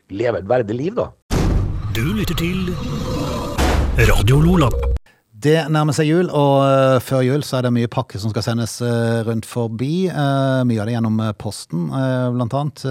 leve 0.09 0.39
et 0.41 0.49
verdig 0.49 0.75
liv, 0.79 0.95
da. 0.97 1.11
Du 1.93 2.01
lytter 2.17 2.33
til 2.39 2.73
Radio 4.09 4.39
Lola. 4.41 4.88
Det 5.39 5.55
nærmer 5.71 5.95
seg 5.95 6.09
jul, 6.09 6.27
og 6.35 6.55
eh, 6.65 6.97
før 7.03 7.21
jul 7.23 7.43
så 7.47 7.59
er 7.59 7.65
det 7.67 7.71
mye 7.71 7.89
pakke 7.91 8.19
som 8.19 8.31
skal 8.33 8.43
sendes 8.43 8.73
eh, 8.83 9.19
rundt 9.23 9.45
forbi. 9.47 10.09
Eh, 10.11 10.61
mye 10.67 10.81
av 10.81 10.89
det 10.89 10.95
gjennom 10.97 11.21
posten, 11.39 11.85
blant 12.35 12.55
annet. 12.57 12.83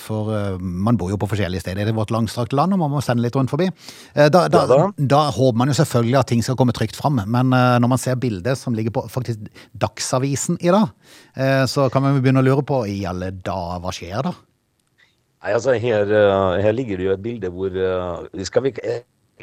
for 0.00 0.30
man 0.60 0.96
bor 1.00 1.10
jo 1.12 1.18
på 1.20 1.28
forskjellige 1.28 1.64
steder 1.64 1.90
i 1.90 1.94
vårt 1.96 2.12
langstrakte 2.14 2.56
land, 2.56 2.72
og 2.72 2.80
man 2.80 2.94
må 2.94 3.02
sende 3.04 3.24
litt 3.24 3.36
rundt 3.36 3.52
forbi. 3.52 3.68
Da, 4.14 4.46
da, 4.48 4.62
da. 4.70 4.78
da 4.96 5.20
håper 5.34 5.58
man 5.60 5.72
jo 5.72 5.76
selvfølgelig 5.76 6.18
at 6.20 6.30
ting 6.32 6.44
skal 6.46 6.56
komme 6.60 6.74
trygt 6.76 6.96
fram, 6.96 7.20
men 7.26 7.52
når 7.52 7.90
man 7.90 8.00
ser 8.00 8.20
bildet 8.20 8.58
som 8.58 8.76
ligger 8.76 8.94
på 8.96 9.04
faktisk 9.12 9.44
Dagsavisen 9.80 10.60
i 10.60 10.72
dag, 10.72 10.92
så 11.68 11.88
kan 11.92 12.04
man 12.04 12.16
jo 12.16 12.24
begynne 12.24 12.42
å 12.42 12.46
lure 12.46 12.64
på 12.66 12.82
i 12.88 13.02
alle 13.08 13.32
dager, 13.34 13.80
hva 13.84 13.92
skjer 13.94 14.24
da? 14.30 14.34
Nei, 15.40 15.54
altså 15.56 15.76
her, 15.80 16.12
her 16.60 16.76
ligger 16.76 17.00
det 17.00 17.08
jo 17.08 17.16
et 17.16 17.24
bilde 17.24 17.52
hvor 17.54 17.80
skal 18.46 18.68
vi, 18.68 18.74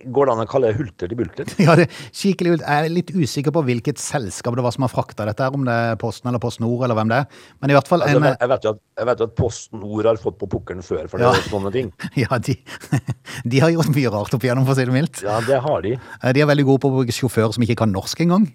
Går 0.06 0.30
det 0.30 0.34
an 0.36 0.42
å 0.44 0.48
kalle 0.50 0.70
det 0.72 0.78
hulter 0.80 1.10
til 1.12 1.18
bulter? 1.20 1.50
Ja, 1.68 1.76
det 1.80 1.88
skikkelig 2.16 2.54
hulter. 2.56 2.68
Jeg 2.68 2.90
er 2.90 2.94
litt 2.94 3.12
usikker 3.16 3.54
på 3.56 3.64
hvilket 3.68 4.02
selskap 4.02 4.56
det 4.58 4.66
var 4.66 4.76
som 4.76 4.86
har 4.86 4.92
frakta 4.94 5.26
dette, 5.30 5.48
om 5.54 5.66
det 5.68 5.74
er 5.74 5.96
Posten 6.02 6.30
eller 6.32 6.42
Post 6.44 6.62
Nord 6.64 6.86
eller 6.88 6.98
hvem 7.00 7.12
det 7.14 7.22
er. 7.24 7.42
Men 7.62 7.74
i 7.74 7.78
hvert 7.78 7.90
fall 7.90 8.06
Altså, 8.06 8.22
jeg, 8.22 8.50
vet 8.54 8.68
jo 8.68 8.74
at, 8.76 8.82
jeg 9.02 9.10
vet 9.12 9.24
jo 9.24 9.30
at 9.32 9.36
Posten 9.40 9.82
Nord 9.84 10.06
har 10.12 10.22
fått 10.22 10.38
på 10.42 10.50
pukkelen 10.58 10.86
før 10.86 11.08
for 11.12 11.24
Ja. 11.24 11.34
er 11.34 11.50
sånne 11.50 11.74
ting. 11.76 11.92
Ja, 12.24 12.38
de, 12.42 12.56
de 13.52 13.60
har 13.64 13.74
gjort 13.74 13.92
mye 13.96 14.14
rart 14.14 14.34
opp 14.38 14.46
igjennom, 14.48 14.66
for 14.68 14.76
å 14.76 14.80
si 14.80 14.86
det 14.88 14.96
mildt. 14.96 15.24
Ja, 15.26 15.40
det 15.48 15.60
har 15.66 15.82
de. 15.86 15.96
Eh, 16.22 16.32
De 16.38 16.44
er 16.46 16.50
veldig 16.50 16.66
gode 16.70 16.84
på 16.86 16.92
å 16.94 16.98
bruke 17.00 17.16
sjåfører 17.16 17.54
som 17.58 17.64
ikke 17.68 17.80
kan 17.84 17.94
norsk 17.94 18.22
engang. 18.26 18.48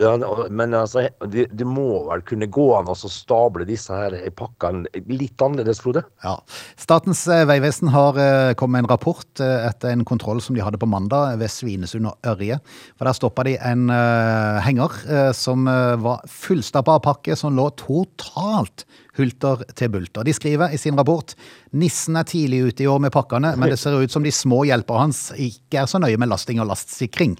Ja, 0.00 0.14
men 0.48 0.72
altså, 0.72 1.02
det, 1.28 1.50
det 1.52 1.66
må 1.68 2.06
vel 2.06 2.22
kunne 2.24 2.46
gå 2.48 2.66
an 2.78 2.88
å 2.88 2.94
stable 2.96 3.66
disse 3.68 3.92
her 3.92 4.14
i 4.16 4.30
pakkene 4.32 4.88
litt 5.12 5.42
annerledes, 5.44 5.82
Frode? 5.84 6.06
Ja. 6.24 6.38
Statens 6.80 7.26
eh, 7.28 7.44
vegvesen 7.48 7.90
har 7.92 8.16
eh, 8.16 8.52
kommet 8.56 8.78
med 8.78 8.86
en 8.86 8.94
rapport 8.94 9.42
eh, 9.44 9.66
etter 9.68 9.92
en 9.92 10.06
kontroll 10.08 10.40
som 10.40 10.56
de 10.56 10.62
hadde 10.64 10.80
på 10.80 10.88
mandag 10.88 11.36
ved 11.42 11.52
Svinesund 11.52 12.08
og 12.08 12.30
Ørje. 12.32 12.56
For 12.96 13.10
der 13.10 13.18
stoppa 13.18 13.44
de 13.44 13.58
en 13.60 13.92
uh, 13.92 14.62
henger 14.64 14.96
uh, 15.10 15.30
som 15.36 15.68
var 15.68 16.24
fullstappa 16.30 16.96
av 16.96 17.04
pakke 17.04 17.36
som 17.36 17.52
lå 17.56 17.66
totalt 17.76 18.86
hulter 19.18 19.66
til 19.76 19.92
bulter. 19.92 20.24
De 20.24 20.32
skriver 20.32 20.72
i 20.72 20.80
sin 20.80 20.96
rapport 20.96 21.34
nissen 21.76 22.16
er 22.16 22.28
tidlig 22.28 22.62
ute 22.70 22.86
i 22.86 22.88
år 22.88 23.04
med 23.04 23.12
pakkene, 23.12 23.52
men 23.58 23.72
det 23.72 23.78
ser 23.82 24.00
ut 24.00 24.12
som 24.12 24.24
de 24.24 24.32
små 24.32 24.62
hjelperne 24.68 25.10
hans 25.10 25.22
ikke 25.36 25.82
er 25.82 25.90
så 25.90 26.00
nøye 26.00 26.16
med 26.20 26.32
lasting 26.32 26.62
og 26.62 26.70
lastsikring. 26.72 27.36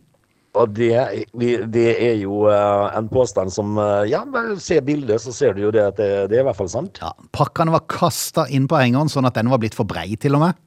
Og 0.58 0.72
det, 0.74 1.26
det 1.70 1.90
er 1.94 2.16
jo 2.18 2.48
eh, 2.50 2.86
en 2.98 3.08
påstand 3.10 3.52
som 3.54 3.76
eh, 3.78 4.10
Ja, 4.10 4.24
se 4.58 4.80
bildet, 4.82 5.22
så 5.22 5.34
ser 5.34 5.54
du 5.54 5.62
jo 5.62 5.70
det 5.74 5.84
at 5.92 6.00
det, 6.00 6.08
det 6.32 6.40
er 6.40 6.42
i 6.42 6.48
hvert 6.48 6.58
fall 6.58 6.72
sant. 6.72 6.98
Ja, 7.02 7.12
pakkene 7.36 7.74
var 7.76 7.86
kasta 7.90 8.48
inn 8.50 8.66
på 8.70 8.80
hengeren 8.80 9.12
sånn 9.12 9.28
at 9.30 9.38
den 9.38 9.52
var 9.52 9.62
blitt 9.62 9.78
for 9.78 9.86
brei 9.88 10.16
til 10.20 10.34
og 10.38 10.48
med. 10.48 10.58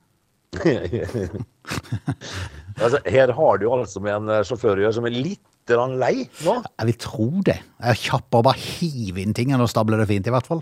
altså, 2.83 3.01
her 3.09 3.33
har 3.33 3.59
du 3.59 3.67
altså 3.73 4.03
med 4.03 4.15
en 4.15 4.31
eh, 4.37 4.45
sjåfør 4.47 4.79
å 4.79 4.85
gjøre 4.85 4.97
som 4.99 5.09
er 5.09 5.17
litt 5.17 5.41
lei 5.63 6.27
nå. 6.43 6.57
Jeg 6.59 6.87
vil 6.89 6.97
tro 6.99 7.27
det. 7.47 7.55
Jeg 7.79 7.93
er 7.93 7.99
kjappere 8.01 8.41
å 8.41 8.47
bare 8.49 8.59
hive 8.59 9.21
inn 9.23 9.35
ting 9.35 9.53
enn 9.55 9.63
å 9.63 9.69
stable 9.71 9.99
det 9.99 10.09
fint, 10.09 10.27
i 10.27 10.33
hvert 10.33 10.47
fall. 10.49 10.59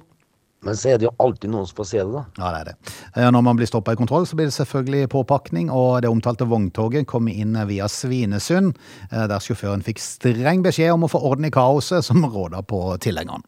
Men 0.65 0.77
så 0.77 0.91
er 0.91 0.99
det 1.01 1.07
jo 1.07 1.13
alltid 1.23 1.49
noen 1.49 1.65
som 1.65 1.79
får 1.79 1.87
se 1.89 2.01
det, 2.03 2.11
da. 2.13 2.21
Ja, 2.37 2.49
det 2.53 2.59
er 2.59 2.67
det. 2.69 2.75
Eh, 3.15 3.29
Når 3.33 3.45
man 3.47 3.57
blir 3.57 3.69
stoppa 3.69 3.95
i 3.95 3.97
kontroll, 3.97 4.27
så 4.29 4.37
blir 4.37 4.45
det 4.49 4.53
selvfølgelig 4.53 5.09
påpakning, 5.09 5.71
og 5.73 6.03
det 6.05 6.11
omtalte 6.11 6.45
vogntoget 6.45 7.07
kom 7.09 7.29
inn 7.31 7.57
via 7.69 7.87
Svinesund, 7.89 8.75
eh, 9.09 9.25
der 9.31 9.41
sjåføren 9.41 9.81
fikk 9.85 10.01
streng 10.03 10.61
beskjed 10.61 10.93
om 10.93 11.07
å 11.07 11.09
få 11.09 11.23
orden 11.31 11.49
i 11.49 11.53
kaoset 11.53 12.05
som 12.05 12.21
råda 12.21 12.61
på 12.61 12.83
tilhengeren. 13.01 13.41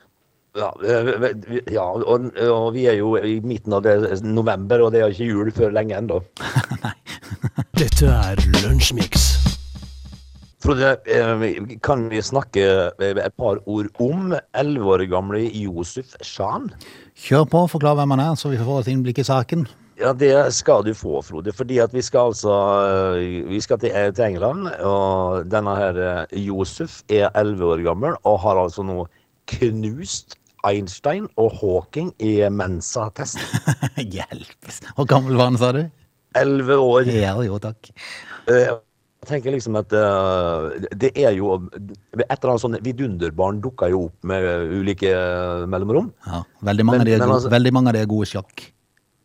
Ja, 0.58 0.72
eh, 0.86 1.30
ja 1.74 1.86
og, 1.86 2.34
og 2.38 2.68
vi 2.74 2.88
er 2.90 2.98
jo 2.98 3.14
i 3.18 3.40
midten 3.46 3.74
av 3.78 3.86
det, 3.86 3.96
november, 4.26 4.86
og 4.86 4.94
det 4.94 5.02
er 5.02 5.14
ikke 5.14 5.30
jul 5.30 5.54
før 5.54 5.74
lenge 5.74 5.98
ennå. 6.02 6.22
Dette 7.78 8.10
er 8.10 8.42
Lunsjmix. 8.64 9.33
Frode, 10.64 10.94
eh, 11.12 11.78
kan 11.84 12.06
vi 12.08 12.22
snakke 12.24 12.62
eh, 12.96 13.18
et 13.20 13.34
par 13.36 13.58
ord 13.68 13.90
om 14.00 14.30
elleve 14.56 14.94
år 14.94 15.02
gamle 15.12 15.42
Josef 15.52 16.14
Shan? 16.24 16.70
Kjør 17.20 17.50
på, 17.52 17.64
forklar 17.74 17.98
hvem 18.00 18.14
han 18.16 18.22
er, 18.24 18.38
så 18.40 18.48
vi 18.54 18.60
får 18.62 18.86
et 18.86 18.92
innblikk 18.94 19.20
i 19.20 19.26
saken. 19.28 19.66
Ja, 20.00 20.14
det 20.16 20.32
skal 20.56 20.86
du 20.88 20.94
få, 20.96 21.20
Frode. 21.28 21.52
Fordi 21.52 21.82
at 21.84 21.92
vi 21.94 22.02
skal 22.02 22.32
altså 22.32 22.54
eh, 22.88 23.42
Vi 23.50 23.60
skal 23.60 23.82
til, 23.82 23.92
til 24.16 24.24
England, 24.30 24.70
og 24.88 25.52
denne 25.52 25.76
her 25.76 26.00
Josef 26.32 27.02
er 27.12 27.28
elleve 27.36 27.74
år 27.76 27.84
gammel 27.90 28.16
og 28.24 28.40
har 28.46 28.64
altså 28.64 28.88
nå 28.88 29.04
knust 29.52 30.38
Einstein 30.64 31.28
og 31.36 31.52
Hawking 31.60 32.14
i 32.24 32.38
Mensa-test. 32.48 33.44
Hjelpes. 34.16 34.80
Hvor 34.96 35.12
gammel 35.12 35.36
var 35.36 35.52
han, 35.52 35.60
sa 35.60 35.76
du? 35.76 35.84
Elleve 36.40 36.80
år. 36.80 37.12
Ja, 37.12 37.36
jo, 37.44 37.60
takk. 37.60 37.92
Eh, 38.48 38.72
Jeg 39.24 39.30
tenker 39.30 39.54
liksom 39.56 39.78
at 39.80 39.94
uh, 39.96 40.74
det 41.00 41.14
er 41.16 41.32
jo 41.38 41.54
Et 41.72 42.24
eller 42.28 42.50
annet 42.52 42.64
sånn 42.66 42.76
vidunderbarn 42.84 43.62
dukker 43.64 43.94
jo 43.94 44.02
opp 44.10 44.28
med 44.28 44.44
ulike 44.82 45.08
eh, 45.16 45.64
mellomrom. 45.72 46.10
Ja, 46.28 46.42
veldig 46.68 46.86
mange, 46.90 47.00
Men- 47.00 47.08
av 47.08 47.08
de 47.08 47.20
gode, 47.24 47.36
altså- 47.38 47.52
veldig 47.54 47.72
mange 47.74 47.88
av 47.88 47.96
de 47.96 48.02
er 48.04 48.10
gode 48.12 48.28
i 48.28 48.32
sjakk. 48.34 48.66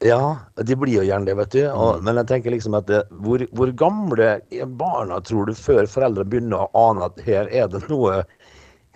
Ja, 0.07 0.21
de 0.63 0.77
blir 0.79 1.01
jo 1.01 1.03
gjerne 1.03 1.27
det, 1.27 1.35
vet 1.41 1.51
du. 1.57 1.65
Og, 1.75 2.05
men 2.07 2.15
jeg 2.21 2.29
tenker 2.31 2.55
liksom 2.55 2.77
at 2.79 2.87
det, 2.87 3.01
hvor, 3.11 3.43
hvor 3.51 3.73
gamle 3.75 4.29
er 4.55 4.67
barna, 4.79 5.19
tror 5.27 5.51
du, 5.51 5.57
før 5.59 5.89
foreldre 5.91 6.23
begynner 6.31 6.69
å 6.69 6.71
ane 6.93 7.09
at 7.09 7.19
her 7.27 7.51
er 7.51 7.67
det 7.73 7.83
noe 7.91 8.21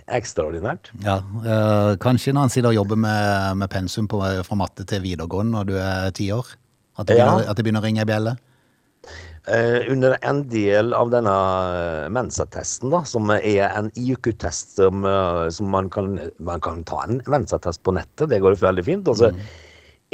ekstraordinært? 0.07 0.93
Ja, 1.03 1.19
øh, 1.43 1.97
kanskje 2.03 2.33
når 2.35 2.47
han 2.47 2.55
sitter 2.55 2.71
og 2.71 2.79
jobber 2.79 2.97
med, 3.03 3.57
med 3.59 3.71
pensum 3.75 4.07
på, 4.11 4.23
fra 4.47 4.59
matte 4.63 4.87
til 4.87 5.03
videregående 5.03 5.59
når 5.59 5.67
du 5.73 5.75
er 5.83 6.15
ti 6.15 6.31
år. 6.35 6.55
At 6.99 7.07
det, 7.11 7.19
Ja. 7.19 7.27
begynner, 7.33 7.51
at 7.51 7.57
det 7.57 7.65
begynner 7.67 7.83
å 7.83 7.87
ringe 7.91 8.03
ei 8.07 8.09
bjelle. 8.09 8.37
Eh, 9.47 9.93
under 9.93 10.19
en 10.23 10.45
del 10.47 10.93
av 10.95 11.09
denne 11.11 11.33
eh, 11.75 12.05
Mensa-testen, 12.15 12.93
da, 12.93 13.01
som 13.03 13.27
er 13.35 13.65
en 13.73 13.89
IQ-test 13.99 14.77
som, 14.79 15.03
eh, 15.03 15.49
som 15.51 15.67
man, 15.73 15.89
kan, 15.91 16.13
man 16.39 16.63
kan 16.63 16.85
ta 16.87 17.01
en 17.09 17.19
Mensa-test 17.27 17.83
på 17.83 17.95
nettet, 17.97 18.29
det 18.31 18.39
går 18.39 18.55
jo 18.55 18.61
veldig 18.63 18.85
fint. 18.87 19.11
altså 19.11 19.33
mm. 19.35 19.41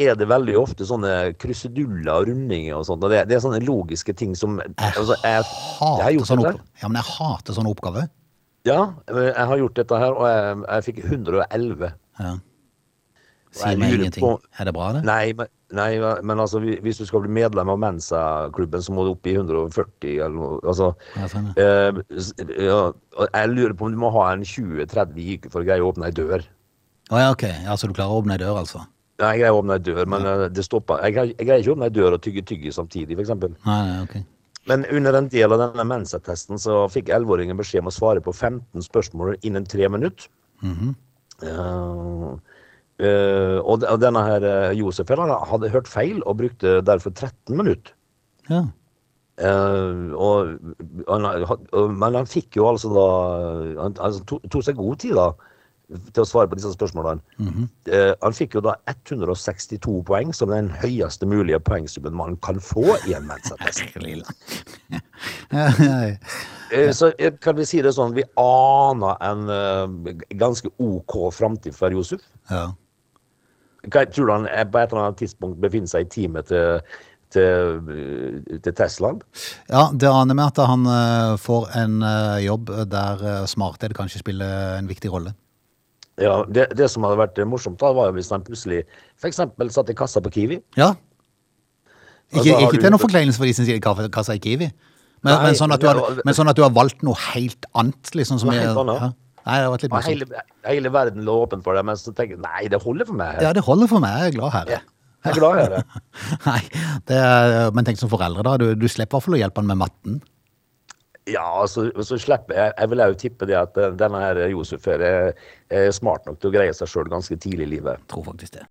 er 0.00 0.16
det 0.16 0.30
veldig 0.30 0.54
ofte 0.56 0.88
sånne 0.88 1.34
kruseduller 1.36 2.08
og 2.14 2.30
rundinger 2.30 2.78
og 2.78 2.86
sånt. 2.88 3.04
Og 3.04 3.12
det, 3.12 3.26
det 3.28 3.36
er 3.36 3.44
sånne 3.44 3.60
logiske 3.66 4.16
ting 4.16 4.32
som 4.38 4.62
altså, 4.64 5.18
jeg, 5.20 5.44
jeg 5.44 5.44
Hater 5.76 6.08
jeg, 6.08 6.24
oppgaver. 6.24 6.64
Ja, 6.80 6.88
men 6.88 7.00
jeg 7.02 7.16
hater 7.18 7.58
sånne 7.60 7.76
oppgaver. 7.76 8.08
Ja, 8.64 8.80
jeg 9.12 9.48
har 9.52 9.60
gjort 9.60 9.76
dette 9.76 10.00
her, 10.06 10.16
og 10.16 10.24
jeg, 10.32 10.56
jeg 10.64 10.88
fikk 10.88 11.04
111. 11.04 11.92
Ja. 12.24 12.32
Sier 13.60 13.76
meg 13.80 13.92
ingenting. 13.92 14.24
på- 14.24 14.40
Er 14.56 14.64
det 14.64 14.74
bra, 14.76 14.92
det? 14.96 15.04
Nei, 15.04 15.34
men, 15.36 15.52
nei, 15.76 15.98
men 16.22 16.40
altså, 16.40 16.60
hvis 16.60 16.98
du 17.00 17.04
skal 17.06 17.20
bli 17.24 17.32
medlem 17.32 17.68
av 17.68 17.78
Mensa-klubben, 17.82 18.82
så 18.82 18.92
må 18.96 19.04
du 19.04 19.10
opp 19.12 19.26
i 19.28 19.34
140 19.36 20.14
eller 20.18 20.34
noe. 20.36 20.60
Altså, 20.64 20.94
Ja, 21.16 21.26
sånn, 21.28 21.50
eh, 21.56 21.98
ja, 22.64 22.78
og 23.18 23.28
jeg 23.34 23.50
lurer 23.54 23.74
på 23.74 23.86
om 23.88 23.92
du 23.92 23.98
må 23.98 24.12
ha 24.14 24.32
en 24.32 24.44
20-30 24.46 25.18
IQ 25.34 25.50
for 25.52 25.60
å 25.62 25.68
greie 25.68 25.84
å 25.84 25.90
åpne 25.92 26.08
ei 26.08 26.16
dør. 26.16 26.46
Å 27.10 27.20
ja, 27.20 27.28
ok. 27.32 27.44
Ja, 27.64 27.76
Så 27.76 27.88
du 27.88 27.94
klarer 27.96 28.12
å 28.16 28.22
åpne 28.22 28.36
ei 28.36 28.42
dør, 28.44 28.56
altså? 28.62 28.84
Nei, 29.18 29.32
jeg 29.34 29.40
greier 29.42 29.56
å 29.56 29.60
åpne 29.62 29.76
ei 29.78 29.84
dør, 29.84 30.04
men 30.06 30.26
ja. 30.28 30.48
det 30.48 30.64
stopper. 30.64 31.00
Jeg, 31.04 31.14
greier- 31.16 31.34
jeg 31.36 31.46
greier 31.48 31.62
ikke 31.64 31.72
å 31.72 31.76
åpne 31.76 31.88
ei 31.88 31.96
dør 31.96 32.16
og 32.16 32.22
tygge 32.22 32.42
tygge 32.46 32.72
samtidig, 32.72 33.16
f.eks. 33.18 33.32
Nei, 33.66 33.80
nei, 33.88 34.02
ok. 34.04 34.16
Men 34.68 34.84
under 34.92 35.16
en 35.16 35.28
del 35.32 35.52
av 35.54 35.62
denne 35.62 35.84
Mensa-testen 35.88 36.60
så 36.60 36.82
fikk 36.92 37.08
11-åringen 37.08 37.56
beskjed 37.58 37.80
om 37.84 37.88
å 37.90 37.94
svare 37.94 38.20
på 38.24 38.34
15 38.36 38.84
spørsmål 38.84 39.38
innen 39.48 39.64
tre 39.64 39.88
minutter. 39.88 40.28
Mm 40.62 40.74
-hmm. 40.74 40.94
og, 41.48 42.07
de- 43.78 43.88
og 43.92 44.00
denne 44.02 44.22
her 44.26 44.42
eh, 44.42 44.78
Josef 44.78 45.08
han 45.14 45.30
hadde 45.30 45.70
hørt 45.70 45.86
feil 45.88 46.18
og 46.26 46.40
brukte 46.40 46.80
derfor 46.82 47.14
13 47.14 47.56
minutter. 47.56 47.94
Ja. 48.50 48.64
Uh, 49.38 50.10
og, 50.18 50.56
han, 51.06 51.26
men 51.94 52.16
han 52.18 52.26
fikk 52.26 52.56
jo 52.58 52.64
altså 52.66 52.88
da 52.90 53.04
Han 53.84 53.94
altså, 54.02 54.24
to- 54.50 54.62
seg 54.66 54.74
god 54.80 54.96
tid 54.98 55.14
da 55.14 55.28
til 55.88 56.20
å 56.20 56.26
svare 56.28 56.50
på 56.50 56.58
disse 56.58 56.68
spørsmålene. 56.74 57.22
Eh, 57.88 58.10
han 58.20 58.34
fikk 58.36 58.58
jo 58.58 58.60
da 58.66 58.74
162 58.90 60.02
poeng, 60.04 60.34
som 60.36 60.50
den 60.52 60.66
høyeste 60.82 61.24
mulige 61.24 61.60
poengsummen 61.64 62.12
man 62.18 62.34
kan 62.44 62.58
få 62.60 62.98
i 63.08 63.14
en 63.16 63.24
mensattest. 63.30 63.94
uh, 65.54 66.12
Så 66.98 67.08
kan 67.40 67.56
vi 67.56 67.64
si 67.64 67.80
det 67.80 67.94
sånn, 67.96 68.12
vi 68.18 68.26
aner 68.36 69.16
en 69.24 69.48
ganske 70.36 70.68
OK 70.76 71.16
framtid 71.32 71.78
for 71.78 71.94
Josef. 71.94 72.20
ja. 72.50 72.66
Tror 73.90 74.26
du 74.26 74.32
han 74.32 74.48
på 74.72 74.80
et 74.80 74.92
eller 74.92 75.04
annet 75.06 75.20
tidspunkt 75.22 75.60
befinner 75.62 75.90
seg 75.90 76.06
i 76.06 76.10
teamet 76.12 76.48
til, 76.50 76.80
til, 77.34 77.82
til 78.64 78.76
Teslaen? 78.76 79.20
ja, 79.68 79.88
det 79.92 80.08
aner 80.10 80.38
med 80.38 80.46
at 80.46 80.62
han 80.70 80.86
eh, 80.92 81.34
får 81.40 81.68
en 81.82 82.00
eh, 82.02 82.38
jobb 82.46 82.72
der 82.92 83.26
eh, 83.32 83.44
smarthet 83.50 83.96
kanskje 83.96 84.22
spiller 84.24 84.78
en 84.78 84.88
viktig 84.90 85.12
rolle. 85.12 85.34
Ja, 86.18 86.42
det, 86.50 86.72
det 86.74 86.88
som 86.90 87.04
hadde 87.06 87.20
vært 87.20 87.38
morsomt, 87.46 87.78
da, 87.78 87.92
var 87.94 88.10
jo 88.10 88.16
hvis 88.16 88.32
han 88.34 88.42
plutselig 88.42 88.82
f.eks. 89.20 89.38
satt 89.74 89.92
i 89.92 89.98
kassa 89.98 90.22
på 90.24 90.32
Kiwi. 90.34 90.58
Ja. 90.78 90.94
Ikke, 92.28 92.42
altså, 92.42 92.66
ikke 92.66 92.82
til 92.82 92.90
noen 92.92 93.02
forkleinelse 93.06 93.40
for 93.40 93.48
de 93.48 93.54
som 93.56 93.68
sier 93.68 94.08
kassa 94.12 94.34
i 94.34 94.42
Kiwi. 94.42 94.68
Men, 95.22 95.32
Nei, 95.32 95.38
men, 95.48 95.56
sånn 95.58 95.74
du 95.74 95.86
har, 95.88 96.00
men 96.26 96.36
sånn 96.36 96.50
at 96.50 96.58
du 96.58 96.62
har 96.62 96.74
valgt 96.74 97.00
noe 97.06 97.18
helt 97.32 97.66
annet, 97.78 98.10
liksom. 98.14 98.38
Som 98.42 98.52
helt 98.54 98.76
annet. 98.82 99.02
ja. 99.02 99.14
Nei, 99.48 99.56
det 99.56 99.64
har 99.64 99.72
vært 99.72 99.84
litt 99.86 99.94
Og 99.96 100.04
hele, 100.04 100.44
hele 100.68 100.90
verden 100.92 101.24
lå 101.24 101.34
åpen 101.46 101.62
for 101.64 101.78
det, 101.78 101.82
men 101.88 101.96
så 101.96 102.12
tenker 102.12 102.36
jeg 102.36 102.44
nei, 102.44 102.66
det 102.68 102.82
holder 102.82 103.08
for 103.08 103.16
meg. 103.16 103.38
Ja, 103.40 103.54
det 103.56 103.64
holder 103.64 103.88
for 103.88 104.04
meg. 104.04 104.18
Jeg 104.20 104.34
er 104.34 104.36
glad 104.36 104.56
herre. 104.58 104.80
Jeg 105.24 105.32
er 105.32 105.38
glad 105.40 105.60
i 105.60 105.68
det. 105.72 105.78
Nei, 106.46 106.60
det 107.10 107.16
er, 107.18 107.70
men 107.74 107.86
tenk 107.86 107.98
som 107.98 108.10
foreldre, 108.12 108.44
da. 108.46 108.52
Du, 108.60 108.68
du 108.78 108.84
slipper 108.86 109.16
i 109.16 109.18
hvert 109.18 109.26
fall 109.26 109.34
å 109.34 109.40
hjelpe 109.40 109.62
han 109.62 109.70
med 109.72 109.80
matten. 109.80 110.20
Ja, 111.28 111.46
altså, 111.60 111.88
så 112.06 112.16
slipper 112.16 112.56
jeg 112.56 112.72
Jeg 112.78 112.90
vil 112.90 113.02
jo 113.02 113.16
tippe 113.20 113.48
det 113.50 113.56
at 113.58 113.76
eh, 113.76 113.90
denne 114.00 114.20
her 114.22 114.38
Josef 114.48 114.86
her 114.88 115.02
er, 115.04 115.34
er 115.68 115.90
smart 115.92 116.24
nok 116.28 116.38
til 116.40 116.48
å 116.48 116.54
greie 116.54 116.76
seg 116.76 116.88
sjøl 116.88 117.10
ganske 117.10 117.36
tidlig 117.36 117.66
i 117.66 117.72
livet. 117.74 118.00
Tror 118.08 118.24
faktisk 118.30 118.56
det. 118.56 118.64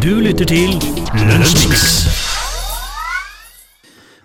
Du 0.00 0.12
lytter 0.22 0.48
til 0.48 0.78
Lønnsmix. 1.26 1.84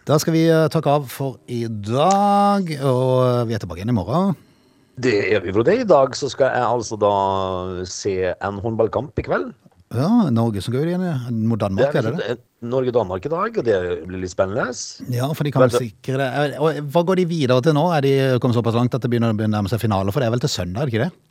Da 0.07 0.19
skal 0.19 0.35
vi 0.35 0.45
eh, 0.51 0.69
takke 0.71 0.93
av 0.99 1.09
for 1.11 1.41
i 1.51 1.65
dag, 1.67 2.67
og 2.83 3.47
vi 3.49 3.55
er 3.55 3.63
tilbake 3.63 3.81
igjen 3.81 3.95
i 3.95 3.97
morgen. 3.97 4.35
Det 5.01 5.13
er 5.33 5.41
vi, 5.41 5.53
Frode. 5.55 5.73
I 5.81 5.85
dag 5.89 6.13
så 6.17 6.29
skal 6.29 6.53
jeg 6.53 6.65
altså 6.69 6.97
da 7.01 7.13
se 7.89 8.13
en 8.33 8.59
håndballkamp 8.61 9.17
i 9.17 9.25
kveld. 9.25 9.51
Ja, 9.93 10.29
Norge 10.33 10.61
som 10.65 10.73
går 10.73 10.89
igjen 10.89 11.03
mot 11.45 11.61
Danmark, 11.61 11.93
er 11.93 12.07
det 12.07 12.13
det? 12.17 12.35
Norge-Danmark 12.65 13.25
i 13.27 13.29
dag, 13.29 13.57
og 13.59 13.65
det 13.67 13.75
blir 14.07 14.23
litt 14.23 14.31
spennende. 14.31 14.71
Ja, 15.13 15.27
for 15.35 15.45
de 15.45 15.51
kan 15.53 15.65
vel 15.67 15.75
sikre 15.75 16.17
det. 16.17 16.29
Og 16.57 16.79
hva 16.93 17.03
går 17.05 17.21
de 17.21 17.27
videre 17.29 17.61
til 17.65 17.75
nå? 17.77 17.83
Er 17.93 18.05
de 18.05 18.13
kommet 18.41 18.57
såpass 18.57 18.77
langt 18.77 18.95
at 18.97 19.05
det 19.05 19.11
begynner 19.13 19.35
å 19.35 19.37
nærme 19.37 19.69
seg 19.69 19.83
finale? 19.83 20.13
For 20.13 20.23
det 20.23 20.29
er 20.29 20.35
vel 20.35 20.41
til 20.41 20.53
søndag, 20.53 20.81
er 20.81 20.89
det 20.89 20.95
ikke 20.95 21.05
det? 21.05 21.29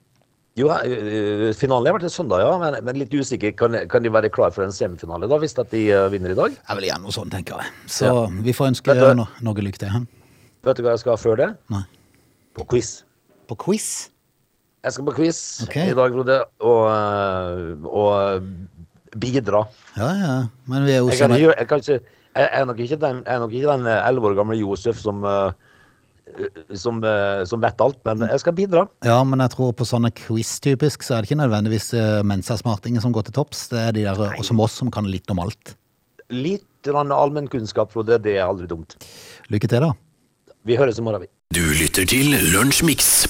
Jo, 0.61 0.69
eh, 0.69 1.47
finalen 1.57 1.89
har 1.89 1.97
vært 1.97 2.05
til 2.05 2.13
søndag, 2.13 2.43
ja, 2.45 2.51
men, 2.61 2.77
men 2.85 2.99
litt 3.01 3.15
usikker. 3.17 3.55
Kan, 3.57 3.79
kan 3.91 4.05
de 4.05 4.13
være 4.13 4.31
klar 4.31 4.53
for 4.53 4.67
en 4.67 4.75
semifinale 4.75 5.31
da, 5.31 5.39
hvis 5.41 5.57
de 5.57 5.87
eh, 5.89 6.11
vinner 6.13 6.35
i 6.35 6.39
dag? 6.39 6.59
Er 6.69 6.79
vel 6.79 6.91
igjen 6.91 7.03
noe 7.03 7.15
sånt, 7.15 7.33
tenker 7.33 7.63
jeg. 7.63 7.73
Så 7.91 8.13
vi 8.45 8.55
får 8.55 8.75
ønske 8.75 8.99
Norge 9.17 9.65
lykke 9.65 9.81
til. 9.81 10.05
Vet 10.63 10.79
du 10.79 10.85
hva 10.85 10.93
jeg 10.95 11.03
skal 11.03 11.17
ha 11.17 11.23
før 11.25 11.41
det? 11.41 11.49
Nei. 11.73 11.87
På 12.55 12.69
quiz. 12.69 13.01
På 13.51 13.59
quiz? 13.59 14.09
Jeg 14.83 14.97
skal 14.97 15.07
på 15.07 15.15
quiz 15.19 15.41
okay. 15.67 15.93
i 15.93 15.97
dag, 15.97 16.15
Frode, 16.15 16.39
og, 16.67 16.81
eh, 16.91 17.87
og 17.87 19.19
bidra. 19.19 19.67
Ja, 19.97 20.11
ja. 20.19 20.39
Men 20.71 20.87
vi 20.87 20.97
er 20.97 21.03
jo 21.03 21.11
Jeg, 21.13 21.19
kan, 21.21 21.37
jeg, 21.39 21.69
kan 21.69 21.83
ikke, 21.83 22.01
jeg 22.35 22.49
er 22.49 22.65
nok 22.67 22.81
ikke 22.81 22.99
den 23.03 23.21
jeg 23.23 23.35
er 23.35 23.45
nok 23.45 23.53
ikke 23.53 23.77
den 23.77 23.93
elleve 23.93 24.33
år 24.33 24.39
gamle 24.41 24.57
Josef 24.59 24.99
som, 24.99 25.23
eh, 25.25 25.53
som, 26.75 27.03
eh, 27.05 27.45
som 27.45 27.61
vet 27.61 27.81
alt, 27.85 27.99
men 28.09 28.27
jeg 28.29 28.41
skal 28.41 28.57
bidra. 28.57 28.87
Ja, 29.05 29.21
men 29.25 29.43
jeg 29.45 29.55
tror 29.55 29.73
på 29.77 29.87
sånne 29.89 30.13
quiz-typisk, 30.17 31.05
så 31.05 31.17
er 31.17 31.23
det 31.23 31.31
ikke 31.31 31.43
nødvendigvis 31.43 31.93
uh, 31.99 32.23
Mensa-smartinger 32.27 33.05
som 33.05 33.15
går 33.15 33.29
til 33.29 33.37
topps. 33.37 33.67
Det 33.73 33.81
er 33.81 33.97
de 33.97 34.07
der 34.09 34.25
eh, 34.31 34.43
som 34.47 34.61
oss 34.63 34.79
som 34.81 34.91
kan 34.93 35.09
litt 35.11 35.31
om 35.33 35.43
alt. 35.43 35.77
Litt 36.33 36.89
allmennkunnskap, 36.89 37.93
Frode, 37.93 38.19
det 38.23 38.39
er 38.39 38.47
aldri 38.49 38.67
dumt. 38.71 38.97
Lykke 39.53 39.69
til, 39.71 39.85
da. 39.85 39.93
Vi 40.67 40.79
høres 40.79 40.99
i 40.99 41.05
morgen, 41.05 41.27
vi. 41.27 41.31
Du 41.53 41.63
lytter 41.77 42.07
til 42.09 42.33
Lunsjmix. 42.55 43.27